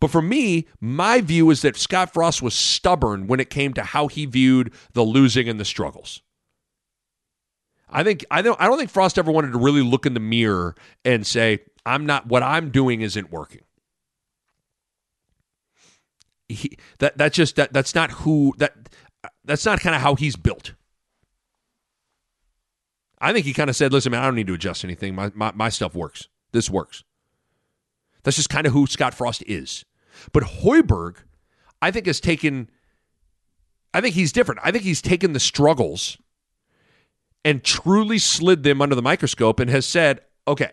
But 0.00 0.10
for 0.10 0.20
me, 0.20 0.66
my 0.80 1.20
view 1.20 1.50
is 1.50 1.62
that 1.62 1.76
Scott 1.76 2.12
Frost 2.12 2.42
was 2.42 2.54
stubborn 2.54 3.26
when 3.26 3.40
it 3.40 3.48
came 3.48 3.72
to 3.74 3.82
how 3.82 4.08
he 4.08 4.26
viewed 4.26 4.72
the 4.92 5.02
losing 5.02 5.48
and 5.48 5.58
the 5.58 5.64
struggles. 5.64 6.20
I 7.88 8.02
think 8.02 8.24
I 8.30 8.42
don't 8.42 8.60
I 8.60 8.66
don't 8.66 8.76
think 8.76 8.90
Frost 8.90 9.18
ever 9.18 9.30
wanted 9.30 9.52
to 9.52 9.58
really 9.58 9.82
look 9.82 10.04
in 10.04 10.14
the 10.14 10.20
mirror 10.20 10.74
and 11.04 11.26
say, 11.26 11.60
I'm 11.86 12.06
not 12.06 12.26
what 12.26 12.42
I'm 12.42 12.70
doing 12.70 13.00
isn't 13.00 13.30
working. 13.30 13.62
That 16.98 17.16
that's 17.16 17.36
just 17.36 17.56
that 17.56 17.72
that's 17.72 17.94
not 17.94 18.10
who 18.10 18.54
that 18.58 18.76
that's 19.44 19.64
not 19.64 19.80
kind 19.80 19.96
of 19.96 20.02
how 20.02 20.14
he's 20.14 20.36
built. 20.36 20.74
I 23.18 23.32
think 23.32 23.46
he 23.46 23.54
kind 23.54 23.70
of 23.70 23.76
said, 23.76 23.90
listen, 23.90 24.12
man, 24.12 24.22
I 24.22 24.26
don't 24.26 24.34
need 24.34 24.48
to 24.48 24.54
adjust 24.54 24.84
anything. 24.84 25.14
My, 25.14 25.32
my, 25.34 25.50
my 25.54 25.70
stuff 25.70 25.94
works. 25.94 26.28
This 26.52 26.68
works. 26.68 27.04
That's 28.22 28.36
just 28.36 28.50
kind 28.50 28.66
of 28.66 28.74
who 28.74 28.86
Scott 28.86 29.14
Frost 29.14 29.42
is. 29.46 29.86
But 30.32 30.42
Hoiberg, 30.42 31.16
I 31.80 31.90
think, 31.90 32.04
has 32.06 32.20
taken, 32.20 32.68
I 33.94 34.02
think 34.02 34.14
he's 34.14 34.30
different. 34.30 34.60
I 34.62 34.70
think 34.70 34.84
he's 34.84 35.00
taken 35.00 35.32
the 35.32 35.40
struggles 35.40 36.18
and 37.46 37.64
truly 37.64 38.18
slid 38.18 38.62
them 38.62 38.82
under 38.82 38.94
the 38.94 39.00
microscope 39.00 39.58
and 39.58 39.70
has 39.70 39.86
said, 39.86 40.20
okay, 40.46 40.72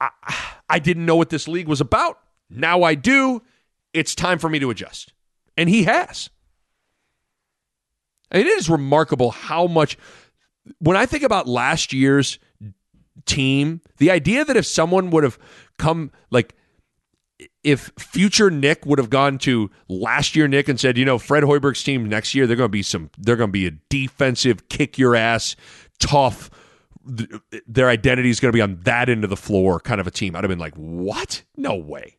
I, 0.00 0.10
I 0.68 0.78
didn't 0.78 1.06
know 1.06 1.16
what 1.16 1.30
this 1.30 1.48
league 1.48 1.68
was 1.68 1.80
about. 1.80 2.18
Now 2.50 2.82
I 2.82 2.94
do. 2.94 3.42
It's 3.94 4.14
time 4.14 4.38
for 4.38 4.50
me 4.50 4.58
to 4.58 4.68
adjust. 4.70 5.14
And 5.56 5.70
he 5.70 5.84
has. 5.84 6.28
it 8.32 8.46
is 8.46 8.68
remarkable 8.68 9.30
how 9.30 9.68
much, 9.68 9.96
when 10.80 10.96
I 10.96 11.06
think 11.06 11.22
about 11.22 11.46
last 11.46 11.92
year's 11.92 12.40
team, 13.24 13.80
the 13.98 14.10
idea 14.10 14.44
that 14.44 14.56
if 14.56 14.66
someone 14.66 15.10
would 15.10 15.22
have 15.22 15.38
come, 15.78 16.10
like, 16.30 16.56
if 17.62 17.92
future 17.98 18.50
Nick 18.50 18.84
would 18.84 18.98
have 18.98 19.10
gone 19.10 19.38
to 19.38 19.70
last 19.88 20.36
year 20.36 20.48
Nick 20.48 20.68
and 20.68 20.78
said, 20.78 20.98
you 20.98 21.04
know, 21.04 21.18
Fred 21.18 21.44
Hoiberg's 21.44 21.82
team 21.82 22.08
next 22.08 22.34
year, 22.34 22.46
they're 22.46 22.56
going 22.56 22.68
to 22.68 22.72
be 22.72 22.82
some, 22.82 23.10
they're 23.16 23.36
going 23.36 23.48
to 23.48 23.52
be 23.52 23.66
a 23.66 23.72
defensive, 23.88 24.68
kick 24.68 24.98
your 24.98 25.14
ass, 25.14 25.56
tough. 25.98 26.50
Their 27.66 27.88
identity 27.88 28.30
is 28.30 28.40
going 28.40 28.50
to 28.50 28.56
be 28.56 28.62
on 28.62 28.80
that 28.82 29.08
end 29.08 29.24
of 29.24 29.30
the 29.30 29.36
floor 29.36 29.78
kind 29.78 30.00
of 30.00 30.06
a 30.06 30.10
team. 30.10 30.34
I'd 30.34 30.42
have 30.42 30.48
been 30.48 30.58
like, 30.58 30.74
what? 30.74 31.42
No 31.56 31.76
way. 31.76 32.16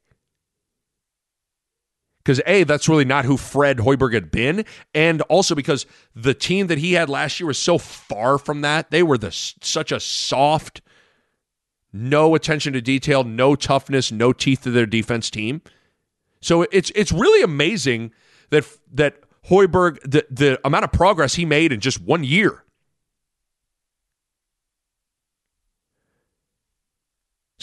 Because 2.26 2.42
A, 2.48 2.64
that's 2.64 2.90
really 2.90 3.06
not 3.06 3.24
who 3.26 3.38
Fred 3.38 3.78
Hoiberg 3.78 4.16
had 4.16 4.32
been. 4.32 4.66
And 4.96 5.22
also 5.24 5.54
because 5.54 5.86
the 6.16 6.34
team 6.34 6.66
that 6.68 6.80
he 6.80 6.94
had 6.94 7.08
last 7.08 7.40
year 7.40 7.46
was 7.46 7.60
so 7.60 7.78
far 7.78 8.40
from 8.40 8.62
that. 8.62 8.90
They 8.90 9.04
were 9.04 9.20
the 9.20 9.32
such 9.32 9.92
a 9.92 10.00
soft, 10.00 10.82
no 11.94 12.34
attention 12.34 12.74
to 12.74 12.82
detail, 12.82 13.24
no 13.24 13.56
toughness, 13.56 14.12
no 14.12 14.34
teeth 14.34 14.64
to 14.64 14.72
their 14.72 14.88
defense 14.88 15.30
team. 15.30 15.62
So 16.42 16.64
it's 16.72 16.92
it's 16.96 17.12
really 17.12 17.44
amazing 17.44 18.12
that 18.50 18.66
that 18.92 19.18
Hoiberg 19.50 20.00
the 20.02 20.26
the 20.32 20.60
amount 20.66 20.84
of 20.84 20.92
progress 20.92 21.36
he 21.36 21.46
made 21.46 21.72
in 21.72 21.80
just 21.80 22.02
one 22.02 22.24
year. 22.24 22.64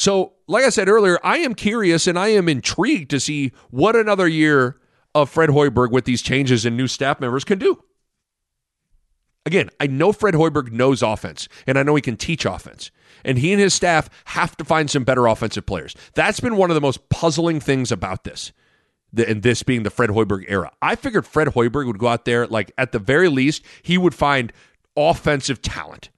So, 0.02 0.32
like 0.48 0.64
I 0.64 0.70
said 0.70 0.88
earlier, 0.88 1.20
I 1.22 1.38
am 1.38 1.54
curious 1.54 2.08
and 2.08 2.18
I 2.18 2.26
am 2.30 2.48
intrigued 2.48 3.08
to 3.10 3.20
see 3.20 3.52
what 3.70 3.94
another 3.94 4.26
year 4.26 4.80
of 5.14 5.30
Fred 5.30 5.50
Hoiberg 5.50 5.92
with 5.92 6.06
these 6.06 6.22
changes 6.22 6.66
and 6.66 6.76
new 6.76 6.88
staff 6.88 7.20
members 7.20 7.44
can 7.44 7.60
do. 7.60 7.84
Again, 9.46 9.70
I 9.78 9.86
know 9.86 10.12
Fred 10.12 10.34
Hoiberg 10.34 10.72
knows 10.72 11.02
offense 11.02 11.46
and 11.68 11.78
I 11.78 11.84
know 11.84 11.94
he 11.94 12.02
can 12.02 12.16
teach 12.16 12.44
offense 12.44 12.90
and 13.24 13.38
he 13.38 13.52
and 13.52 13.60
his 13.60 13.74
staff 13.74 14.10
have 14.24 14.56
to 14.56 14.64
find 14.64 14.90
some 14.90 15.04
better 15.04 15.28
offensive 15.28 15.66
players. 15.66 15.94
That's 16.14 16.40
been 16.40 16.56
one 16.56 16.72
of 16.72 16.74
the 16.74 16.80
most 16.80 17.08
puzzling 17.08 17.60
things 17.60 17.92
about 17.92 18.24
this. 18.24 18.50
And 19.16 19.44
this 19.44 19.62
being 19.62 19.84
the 19.84 19.90
Fred 19.90 20.10
Hoiberg 20.10 20.46
era. 20.48 20.72
I 20.82 20.96
figured 20.96 21.28
Fred 21.28 21.46
Hoiberg 21.46 21.86
would 21.86 21.98
go 21.98 22.08
out 22.08 22.24
there, 22.24 22.48
like 22.48 22.72
at 22.76 22.90
the 22.90 22.98
very 22.98 23.28
least, 23.28 23.62
he 23.82 23.98
would 23.98 24.16
find 24.16 24.52
offensive 24.96 25.62
talent. 25.62 26.10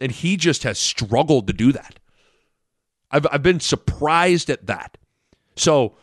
And 0.00 0.12
he 0.12 0.36
just 0.36 0.62
has 0.62 0.78
struggled 0.78 1.48
to 1.48 1.52
do 1.52 1.72
that. 1.72 1.98
I've, 3.10 3.26
I've 3.30 3.42
been 3.42 3.60
surprised 3.60 4.50
at 4.50 4.66
that. 4.66 4.98
So, 5.56 5.96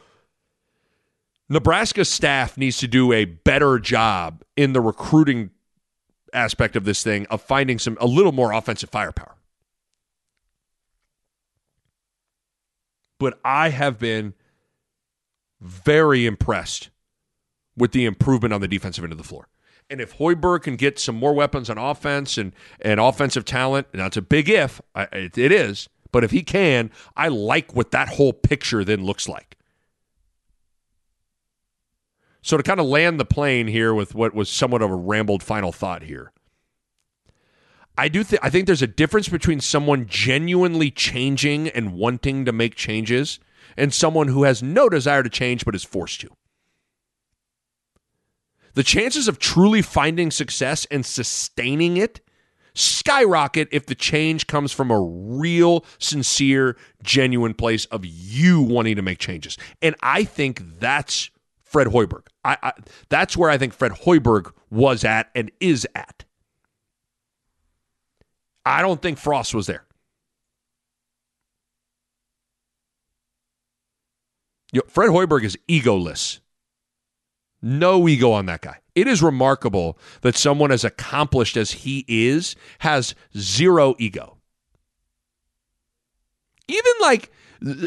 Nebraska 1.48 2.04
staff 2.06 2.58
needs 2.58 2.78
to 2.80 2.88
do 2.88 3.14
a 3.14 3.26
better 3.26 3.78
job 3.78 4.44
in 4.58 4.74
the 4.74 4.82
recruiting 4.82 5.52
aspect 6.34 6.76
of 6.76 6.86
this 6.86 7.04
thing 7.04 7.28
of 7.28 7.42
finding 7.42 7.78
some 7.78 7.98
a 8.02 8.08
little 8.08 8.32
more 8.32 8.52
offensive 8.52 8.90
firepower. 8.90 9.36
but 13.20 13.40
I 13.44 13.70
have 13.70 14.00
been 14.00 14.34
very 15.62 16.26
impressed 16.26 16.90
with 17.78 17.92
the 17.92 18.06
improvement 18.06 18.54
on 18.54 18.62
the 18.62 18.68
defensive 18.68 19.04
end 19.04 19.14
of 19.14 19.18
the 19.18 19.24
floor. 19.24 19.48
And 19.90 20.02
if 20.02 20.18
Hoiberg 20.18 20.64
can 20.64 20.76
get 20.76 21.00
some 21.00 21.16
more 21.16 21.34
weapons 21.34 21.70
on 21.70 21.78
offense 21.78 22.38
and, 22.38 22.54
and 22.82 23.00
offensive 23.00 23.46
talent, 23.46 23.88
now 23.94 24.08
it's 24.08 24.18
a 24.18 24.22
big 24.22 24.50
if, 24.50 24.82
it, 24.96 25.38
it 25.38 25.52
is, 25.52 25.88
but 26.16 26.24
if 26.24 26.32
he 26.32 26.44
can, 26.44 26.92
I 27.18 27.28
like 27.28 27.76
what 27.76 27.92
that 27.92 28.08
whole 28.08 28.32
picture 28.32 28.86
then 28.86 29.04
looks 29.04 29.28
like. 29.28 29.58
So 32.42 32.56
to 32.56 32.64
kind 32.64 32.80
of 32.80 32.86
land 32.86 33.20
the 33.20 33.26
plane 33.26 33.68
here 33.68 33.94
with 33.94 34.16
what 34.16 34.34
was 34.34 34.48
somewhat 34.48 34.82
of 34.82 34.90
a 34.90 34.96
rambled 34.96 35.44
final 35.44 35.74
thought 35.74 36.04
here. 36.04 36.32
I 37.98 38.08
do 38.08 38.24
I 38.42 38.50
think 38.50 38.66
there's 38.66 38.82
a 38.82 38.88
difference 38.88 39.28
between 39.28 39.60
someone 39.60 40.06
genuinely 40.08 40.90
changing 40.90 41.68
and 41.68 41.92
wanting 41.92 42.46
to 42.46 42.54
make 42.54 42.76
changes 42.76 43.38
and 43.76 43.94
someone 43.94 44.30
who 44.30 44.44
has 44.44 44.64
no 44.64 44.88
desire 44.88 45.22
to 45.22 45.30
change 45.30 45.66
but 45.66 45.76
is 45.76 45.84
forced 45.84 46.22
to. 46.22 46.30
The 48.74 48.84
chances 48.84 49.28
of 49.28 49.38
truly 49.38 49.82
finding 49.82 50.32
success 50.32 50.88
and 50.90 51.06
sustaining 51.06 51.98
it 51.98 52.22
skyrocket 52.76 53.68
if 53.72 53.88
the 53.88 53.96
change 53.96 54.46
comes 54.46 54.72
from 54.72 54.92
a 54.92 55.02
real, 55.02 55.84
sincere, 55.98 56.78
genuine 57.02 57.56
place 57.56 57.86
of 57.86 58.06
you 58.06 58.62
wanting 58.62 58.96
to 58.96 59.02
make 59.02 59.18
changes. 59.18 59.58
And 59.82 59.96
I 60.04 60.24
think 60.24 60.80
that's 60.80 61.32
Fred 61.64 61.88
Hoiberg. 61.88 62.28
I, 62.44 62.58
I 62.62 62.74
that's 63.10 63.36
where 63.36 63.50
I 63.50 63.58
think 63.58 63.74
Fred 63.74 63.92
Hoiberg 63.92 64.52
was 64.70 65.04
at 65.04 65.30
and 65.34 65.52
is 65.60 65.88
at. 65.96 66.24
I 68.66 68.82
don't 68.82 69.02
think 69.02 69.18
Frost 69.18 69.54
was 69.54 69.68
there. 69.68 69.86
You 74.72 74.82
know, 74.82 74.88
Fred 74.90 75.10
Hoiberg 75.10 75.44
is 75.44 75.58
egoless. 75.70 76.40
No 77.68 78.08
ego 78.08 78.32
on 78.32 78.46
that 78.46 78.62
guy. 78.62 78.78
It 78.94 79.08
is 79.08 79.24
remarkable 79.24 79.98
that 80.22 80.36
someone 80.36 80.72
as 80.72 80.84
accomplished 80.84 81.58
as 81.58 81.72
he 81.72 82.06
is 82.08 82.56
has 82.78 83.16
zero 83.36 83.96
ego. 83.98 84.38
Even 86.68 86.92
like, 87.02 87.32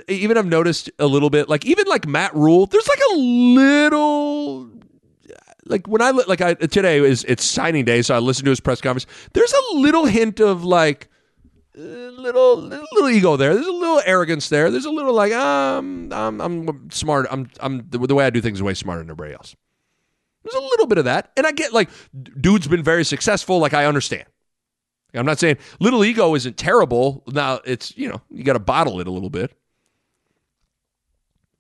even 0.09 0.37
I've 0.37 0.47
noticed 0.47 0.91
a 0.99 1.07
little 1.07 1.31
bit, 1.31 1.49
like 1.49 1.65
even 1.65 1.87
like 1.87 2.09
Matt 2.09 2.35
Rhule, 2.35 2.67
there's 2.67 2.89
like 2.89 2.99
a 3.13 3.19
little 3.19 4.69
like 5.67 5.87
when 5.87 6.03
I 6.03 6.11
like 6.11 6.41
I 6.41 6.55
today 6.55 6.99
is 6.99 7.25
it's 7.29 7.45
signing 7.45 7.85
day, 7.85 8.03
so 8.03 8.17
I 8.17 8.19
listened 8.19 8.47
to 8.47 8.51
his 8.51 8.59
press 8.59 8.81
conference. 8.81 9.07
There's 9.33 9.53
a 9.53 9.77
little 9.77 10.07
hint 10.07 10.41
of 10.41 10.65
like 10.65 11.09
little 11.77 12.57
little 12.57 13.09
ego 13.09 13.37
there. 13.37 13.55
There's 13.55 13.67
a 13.69 13.71
little 13.71 14.03
arrogance 14.05 14.49
there. 14.49 14.73
There's 14.73 14.87
a 14.87 14.91
little 14.91 15.15
like 15.15 15.33
um 15.33 16.13
I'm 16.13 16.41
I'm 16.41 16.91
smart. 16.91 17.29
I'm 17.31 17.49
I'm 17.61 17.89
the, 17.91 17.99
the 17.99 18.17
way 18.17 18.27
I 18.27 18.31
do 18.31 18.41
things 18.41 18.59
is 18.59 18.63
way 18.65 18.75
smarter 18.75 19.03
than 19.03 19.11
everybody 19.11 19.35
else. 19.35 19.55
There's 20.45 20.55
a 20.55 20.67
little 20.67 20.87
bit 20.87 20.99
of 20.99 21.05
that, 21.05 21.33
and 21.37 21.47
I 21.47 21.53
get 21.53 21.73
like 21.73 21.91
dude's 22.41 22.69
been 22.69 22.83
very 22.83 23.05
successful. 23.05 23.59
Like 23.59 23.75
I 23.75 23.87
understand. 23.87 24.25
I'm 25.15 25.27
not 25.27 25.39
saying 25.39 25.57
little 25.81 26.05
ego 26.05 26.35
isn't 26.35 26.57
terrible. 26.57 27.25
Now 27.27 27.61
it's 27.65 27.97
you 27.97 28.09
know 28.09 28.21
you 28.31 28.45
got 28.45 28.53
to 28.55 28.59
bottle 28.59 29.01
it 29.01 29.07
a 29.07 29.11
little 29.11 29.31
bit. 29.31 29.57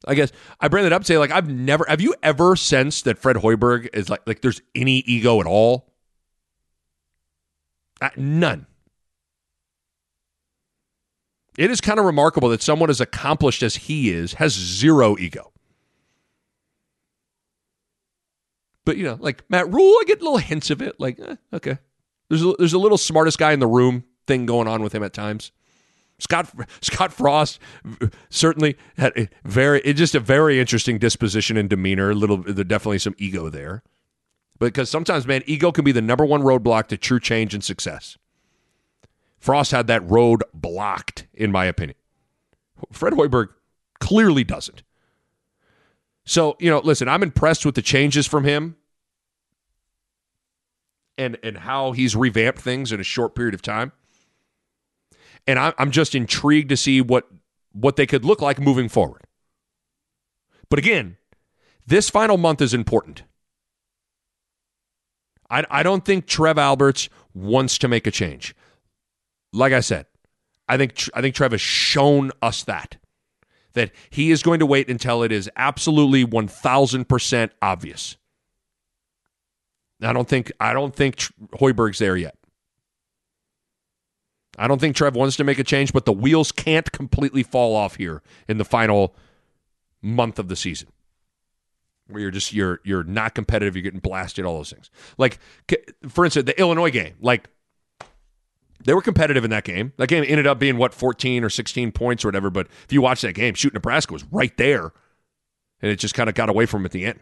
I 0.06 0.14
guess 0.14 0.30
I 0.60 0.68
bring 0.68 0.86
it 0.86 0.92
up 0.92 1.02
to 1.02 1.06
say 1.06 1.18
like 1.18 1.30
I've 1.30 1.48
never 1.48 1.84
have 1.88 2.00
you 2.00 2.14
ever 2.22 2.56
sensed 2.56 3.04
that 3.04 3.18
Fred 3.18 3.36
Hoiberg 3.36 3.88
is 3.94 4.08
like 4.08 4.22
like 4.26 4.42
there's 4.42 4.60
any 4.74 4.98
ego 4.98 5.40
at 5.40 5.46
all? 5.46 5.92
Uh, 8.00 8.10
none. 8.16 8.66
It 11.56 11.72
is 11.72 11.80
kind 11.80 11.98
of 11.98 12.06
remarkable 12.06 12.50
that 12.50 12.62
someone 12.62 12.88
as 12.88 13.00
accomplished 13.00 13.64
as 13.64 13.74
he 13.74 14.10
is 14.10 14.34
has 14.34 14.52
zero 14.52 15.18
ego. 15.18 15.52
But 18.88 18.96
you 18.96 19.04
know, 19.04 19.18
like 19.20 19.44
Matt 19.50 19.70
Rhule, 19.70 19.98
I 20.00 20.04
get 20.06 20.22
little 20.22 20.38
hints 20.38 20.70
of 20.70 20.80
it. 20.80 20.98
Like, 20.98 21.20
eh, 21.20 21.36
okay, 21.52 21.76
there's 22.30 22.42
a, 22.42 22.54
there's 22.58 22.72
a 22.72 22.78
little 22.78 22.96
smartest 22.96 23.36
guy 23.36 23.52
in 23.52 23.60
the 23.60 23.66
room 23.66 24.04
thing 24.26 24.46
going 24.46 24.66
on 24.66 24.82
with 24.82 24.94
him 24.94 25.02
at 25.02 25.12
times. 25.12 25.52
Scott 26.18 26.50
Scott 26.80 27.12
Frost 27.12 27.60
certainly 28.30 28.78
had 28.96 29.12
a 29.14 29.28
very 29.44 29.82
just 29.92 30.14
a 30.14 30.20
very 30.20 30.58
interesting 30.58 30.98
disposition 30.98 31.58
and 31.58 31.68
demeanor. 31.68 32.12
A 32.12 32.14
little, 32.14 32.38
there's 32.38 32.66
definitely 32.66 32.98
some 32.98 33.14
ego 33.18 33.50
there, 33.50 33.82
because 34.58 34.88
sometimes, 34.88 35.26
man, 35.26 35.42
ego 35.44 35.70
can 35.70 35.84
be 35.84 35.92
the 35.92 36.00
number 36.00 36.24
one 36.24 36.40
roadblock 36.40 36.86
to 36.86 36.96
true 36.96 37.20
change 37.20 37.52
and 37.52 37.62
success. 37.62 38.16
Frost 39.38 39.70
had 39.70 39.86
that 39.88 40.00
road 40.10 40.44
blocked, 40.54 41.26
in 41.34 41.52
my 41.52 41.66
opinion. 41.66 41.98
Fred 42.90 43.12
Hoiberg 43.12 43.48
clearly 44.00 44.44
doesn't. 44.44 44.82
So 46.28 46.56
you 46.60 46.70
know, 46.70 46.78
listen, 46.78 47.08
I'm 47.08 47.22
impressed 47.22 47.66
with 47.66 47.74
the 47.74 47.82
changes 47.82 48.26
from 48.26 48.44
him. 48.44 48.76
And, 51.20 51.36
and 51.42 51.58
how 51.58 51.90
he's 51.90 52.14
revamped 52.14 52.60
things 52.60 52.92
in 52.92 53.00
a 53.00 53.02
short 53.02 53.34
period 53.34 53.52
of 53.52 53.60
time 53.60 53.90
and 55.48 55.58
I, 55.58 55.72
I'm 55.78 55.90
just 55.90 56.14
intrigued 56.14 56.68
to 56.68 56.76
see 56.76 57.00
what 57.00 57.26
what 57.72 57.96
they 57.96 58.06
could 58.06 58.24
look 58.24 58.42
like 58.42 58.60
moving 58.60 58.88
forward. 58.88 59.22
But 60.68 60.78
again, 60.78 61.16
this 61.86 62.10
final 62.10 62.36
month 62.36 62.60
is 62.60 62.74
important. 62.74 63.22
I, 65.50 65.64
I 65.70 65.82
don't 65.82 66.04
think 66.04 66.26
Trev 66.26 66.58
Alberts 66.58 67.08
wants 67.34 67.78
to 67.78 67.88
make 67.88 68.06
a 68.06 68.10
change. 68.10 68.54
Like 69.52 69.72
I 69.72 69.80
said, 69.80 70.06
I 70.68 70.76
think 70.76 71.02
I 71.14 71.22
think 71.22 71.34
Trev 71.34 71.52
has 71.52 71.60
shown 71.62 72.30
us 72.42 72.62
that 72.64 72.98
that 73.78 73.92
he 74.10 74.30
is 74.30 74.42
going 74.42 74.58
to 74.60 74.66
wait 74.66 74.90
until 74.90 75.22
it 75.22 75.32
is 75.32 75.48
absolutely 75.56 76.24
1000% 76.24 77.50
obvious. 77.62 78.16
I 80.02 80.12
don't 80.12 80.28
think 80.28 80.52
I 80.60 80.72
don't 80.72 80.94
think 80.94 81.16
Hoiberg's 81.54 81.98
there 81.98 82.16
yet. 82.16 82.36
I 84.58 84.66
don't 84.66 84.80
think 84.80 84.96
Trev 84.96 85.14
wants 85.14 85.36
to 85.36 85.44
make 85.44 85.58
a 85.58 85.64
change, 85.64 85.92
but 85.92 86.04
the 86.04 86.12
wheels 86.12 86.52
can't 86.52 86.90
completely 86.90 87.42
fall 87.42 87.76
off 87.76 87.96
here 87.96 88.22
in 88.48 88.58
the 88.58 88.64
final 88.64 89.14
month 90.02 90.38
of 90.38 90.48
the 90.48 90.56
season. 90.56 90.88
Where 92.08 92.22
you're 92.22 92.30
just 92.30 92.52
you're 92.52 92.80
you're 92.84 93.04
not 93.04 93.34
competitive, 93.34 93.76
you're 93.76 93.82
getting 93.82 94.00
blasted, 94.00 94.44
all 94.44 94.56
those 94.56 94.72
things. 94.72 94.90
Like 95.16 95.38
for 96.08 96.24
instance, 96.24 96.46
the 96.46 96.58
Illinois 96.58 96.90
game, 96.90 97.14
like 97.20 97.48
they 98.88 98.94
were 98.94 99.02
competitive 99.02 99.44
in 99.44 99.50
that 99.50 99.64
game. 99.64 99.92
That 99.98 100.08
game 100.08 100.24
ended 100.26 100.46
up 100.46 100.58
being 100.58 100.78
what 100.78 100.94
14 100.94 101.44
or 101.44 101.50
16 101.50 101.92
points 101.92 102.24
or 102.24 102.28
whatever, 102.28 102.48
but 102.48 102.68
if 102.84 102.90
you 102.90 103.02
watch 103.02 103.20
that 103.20 103.34
game, 103.34 103.52
shoot 103.52 103.74
Nebraska 103.74 104.14
was 104.14 104.24
right 104.32 104.56
there. 104.56 104.92
And 105.82 105.92
it 105.92 105.96
just 105.96 106.14
kind 106.14 106.26
of 106.26 106.34
got 106.34 106.48
away 106.48 106.64
from 106.64 106.80
them 106.80 106.86
at 106.86 106.92
the 106.92 107.04
end. 107.04 107.20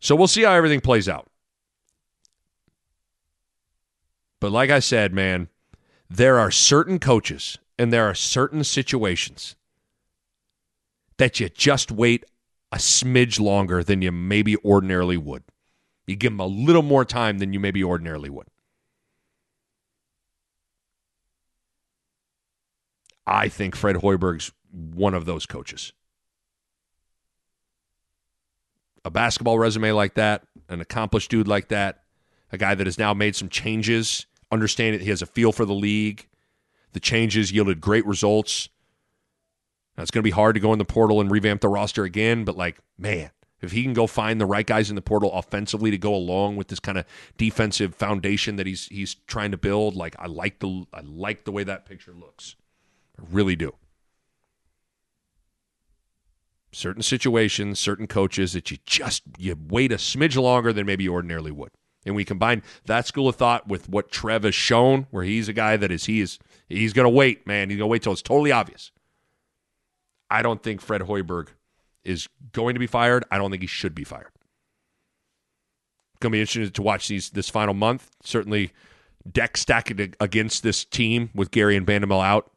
So 0.00 0.14
we'll 0.14 0.28
see 0.28 0.42
how 0.42 0.52
everything 0.52 0.82
plays 0.82 1.08
out. 1.08 1.30
But 4.38 4.52
like 4.52 4.68
I 4.68 4.80
said, 4.80 5.14
man, 5.14 5.48
there 6.10 6.38
are 6.38 6.50
certain 6.50 6.98
coaches 6.98 7.56
and 7.78 7.90
there 7.90 8.04
are 8.04 8.14
certain 8.14 8.64
situations 8.64 9.56
that 11.16 11.40
you 11.40 11.48
just 11.48 11.90
wait 11.90 12.26
a 12.70 12.76
smidge 12.76 13.40
longer 13.40 13.82
than 13.82 14.02
you 14.02 14.12
maybe 14.12 14.58
ordinarily 14.58 15.16
would. 15.16 15.44
You 16.06 16.16
give 16.16 16.32
them 16.32 16.40
a 16.40 16.46
little 16.46 16.82
more 16.82 17.06
time 17.06 17.38
than 17.38 17.54
you 17.54 17.60
maybe 17.60 17.82
ordinarily 17.82 18.28
would. 18.28 18.48
I 23.28 23.48
think 23.48 23.76
Fred 23.76 23.96
Hoiberg's 23.96 24.52
one 24.72 25.14
of 25.14 25.26
those 25.26 25.46
coaches. 25.46 25.92
A 29.04 29.10
basketball 29.10 29.58
resume 29.58 29.92
like 29.92 30.14
that, 30.14 30.42
an 30.68 30.80
accomplished 30.80 31.30
dude 31.30 31.48
like 31.48 31.68
that, 31.68 32.02
a 32.52 32.58
guy 32.58 32.74
that 32.74 32.86
has 32.86 32.98
now 32.98 33.14
made 33.14 33.36
some 33.36 33.48
changes, 33.48 34.26
understand 34.50 34.94
understanding 34.94 35.00
he 35.00 35.10
has 35.10 35.22
a 35.22 35.26
feel 35.26 35.52
for 35.52 35.64
the 35.64 35.74
league. 35.74 36.26
The 36.92 37.00
changes 37.00 37.52
yielded 37.52 37.80
great 37.80 38.06
results. 38.06 38.68
Now, 39.96 40.02
it's 40.02 40.10
going 40.10 40.22
to 40.22 40.26
be 40.26 40.30
hard 40.30 40.54
to 40.54 40.60
go 40.60 40.72
in 40.72 40.78
the 40.78 40.84
portal 40.84 41.20
and 41.20 41.30
revamp 41.30 41.60
the 41.60 41.68
roster 41.68 42.04
again, 42.04 42.44
but 42.44 42.56
like, 42.56 42.78
man, 42.96 43.30
if 43.60 43.72
he 43.72 43.82
can 43.82 43.92
go 43.92 44.06
find 44.06 44.40
the 44.40 44.46
right 44.46 44.66
guys 44.66 44.88
in 44.88 44.96
the 44.96 45.02
portal 45.02 45.32
offensively 45.32 45.90
to 45.90 45.98
go 45.98 46.14
along 46.14 46.56
with 46.56 46.68
this 46.68 46.80
kind 46.80 46.96
of 46.96 47.04
defensive 47.36 47.94
foundation 47.94 48.56
that 48.56 48.66
he's 48.66 48.86
he's 48.86 49.14
trying 49.26 49.50
to 49.50 49.56
build, 49.56 49.96
like 49.96 50.14
I 50.18 50.26
like 50.26 50.60
the 50.60 50.86
I 50.92 51.00
like 51.00 51.44
the 51.44 51.52
way 51.52 51.64
that 51.64 51.84
picture 51.84 52.12
looks. 52.12 52.56
I 53.18 53.22
really 53.30 53.56
do. 53.56 53.74
Certain 56.72 57.02
situations, 57.02 57.78
certain 57.78 58.06
coaches 58.06 58.52
that 58.52 58.70
you 58.70 58.78
just 58.84 59.22
you 59.38 59.56
wait 59.68 59.90
a 59.90 59.96
smidge 59.96 60.40
longer 60.40 60.72
than 60.72 60.86
maybe 60.86 61.04
you 61.04 61.12
ordinarily 61.12 61.50
would 61.50 61.70
and 62.08 62.16
we 62.16 62.24
combine 62.24 62.62
that 62.86 63.06
school 63.06 63.28
of 63.28 63.36
thought 63.36 63.68
with 63.68 63.88
what 63.88 64.10
Trev 64.10 64.44
has 64.44 64.54
shown, 64.54 65.06
where 65.10 65.24
he's 65.24 65.48
a 65.48 65.52
guy 65.52 65.76
that 65.76 65.92
is 65.92 66.06
he 66.06 66.20
is 66.20 66.38
he's 66.68 66.92
to 67.04 67.10
wait, 67.10 67.46
man. 67.46 67.68
He's 67.68 67.78
to 67.86 67.86
wait 67.86 68.02
till 68.02 68.12
it's 68.12 68.22
totally 68.22 68.50
obvious. 68.50 68.90
I 70.30 70.42
don't 70.42 70.62
think 70.62 70.80
Fred 70.80 71.02
Hoiberg 71.02 71.48
is 72.04 72.28
going 72.52 72.74
to 72.74 72.80
be 72.80 72.86
fired. 72.86 73.24
I 73.30 73.38
don't 73.38 73.50
think 73.50 73.62
he 73.62 73.66
should 73.66 73.94
be 73.94 74.04
fired. 74.04 74.30
To 76.20 76.30
be 76.30 76.40
interesting 76.40 76.70
to 76.70 76.82
watch 76.82 77.08
these 77.08 77.30
this 77.30 77.48
final 77.48 77.74
month. 77.74 78.10
Certainly, 78.22 78.72
deck 79.30 79.56
stacked 79.56 79.90
against 80.20 80.62
this 80.62 80.84
team 80.84 81.30
with 81.34 81.50
Gary 81.50 81.76
and 81.76 81.86
Bandoumel 81.86 82.24
out. 82.24 82.50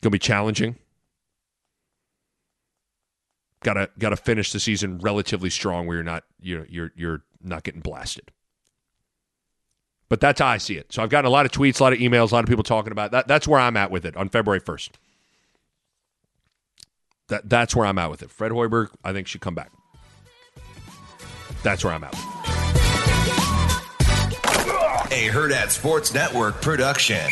Going 0.00 0.10
to 0.10 0.10
be 0.10 0.18
challenging 0.18 0.76
gotta 3.62 3.90
gotta 3.98 4.16
finish 4.16 4.52
the 4.52 4.60
season 4.60 4.98
relatively 4.98 5.50
strong 5.50 5.86
where 5.86 5.96
you're 5.96 6.04
not 6.04 6.24
you're 6.40 6.66
you're 6.68 6.92
you're 6.96 7.22
not 7.42 7.62
getting 7.64 7.80
blasted. 7.80 8.30
But 10.08 10.20
that's 10.20 10.40
how 10.40 10.46
I 10.46 10.56
see 10.56 10.76
it. 10.76 10.90
So 10.92 11.02
I've 11.02 11.10
gotten 11.10 11.26
a 11.26 11.30
lot 11.30 11.44
of 11.44 11.52
tweets, 11.52 11.80
a 11.80 11.82
lot 11.82 11.92
of 11.92 11.98
emails, 11.98 12.30
a 12.30 12.34
lot 12.34 12.44
of 12.44 12.48
people 12.48 12.64
talking 12.64 12.92
about 12.92 13.06
it. 13.06 13.12
that. 13.12 13.28
That's 13.28 13.46
where 13.46 13.60
I'm 13.60 13.76
at 13.76 13.90
with 13.90 14.06
it 14.06 14.16
on 14.16 14.30
February 14.30 14.60
1st. 14.60 14.90
That 17.28 17.48
that's 17.48 17.76
where 17.76 17.86
I'm 17.86 17.98
at 17.98 18.10
with 18.10 18.22
it. 18.22 18.30
Fred 18.30 18.52
Hoiberg, 18.52 18.88
I 19.04 19.12
think 19.12 19.26
should 19.26 19.42
come 19.42 19.54
back. 19.54 19.70
That's 21.62 21.84
where 21.84 21.92
I'm 21.92 22.04
at. 22.04 22.14
A 25.10 25.28
Hurrdat 25.28 25.70
Sports 25.70 26.14
Network 26.14 26.62
production. 26.62 27.28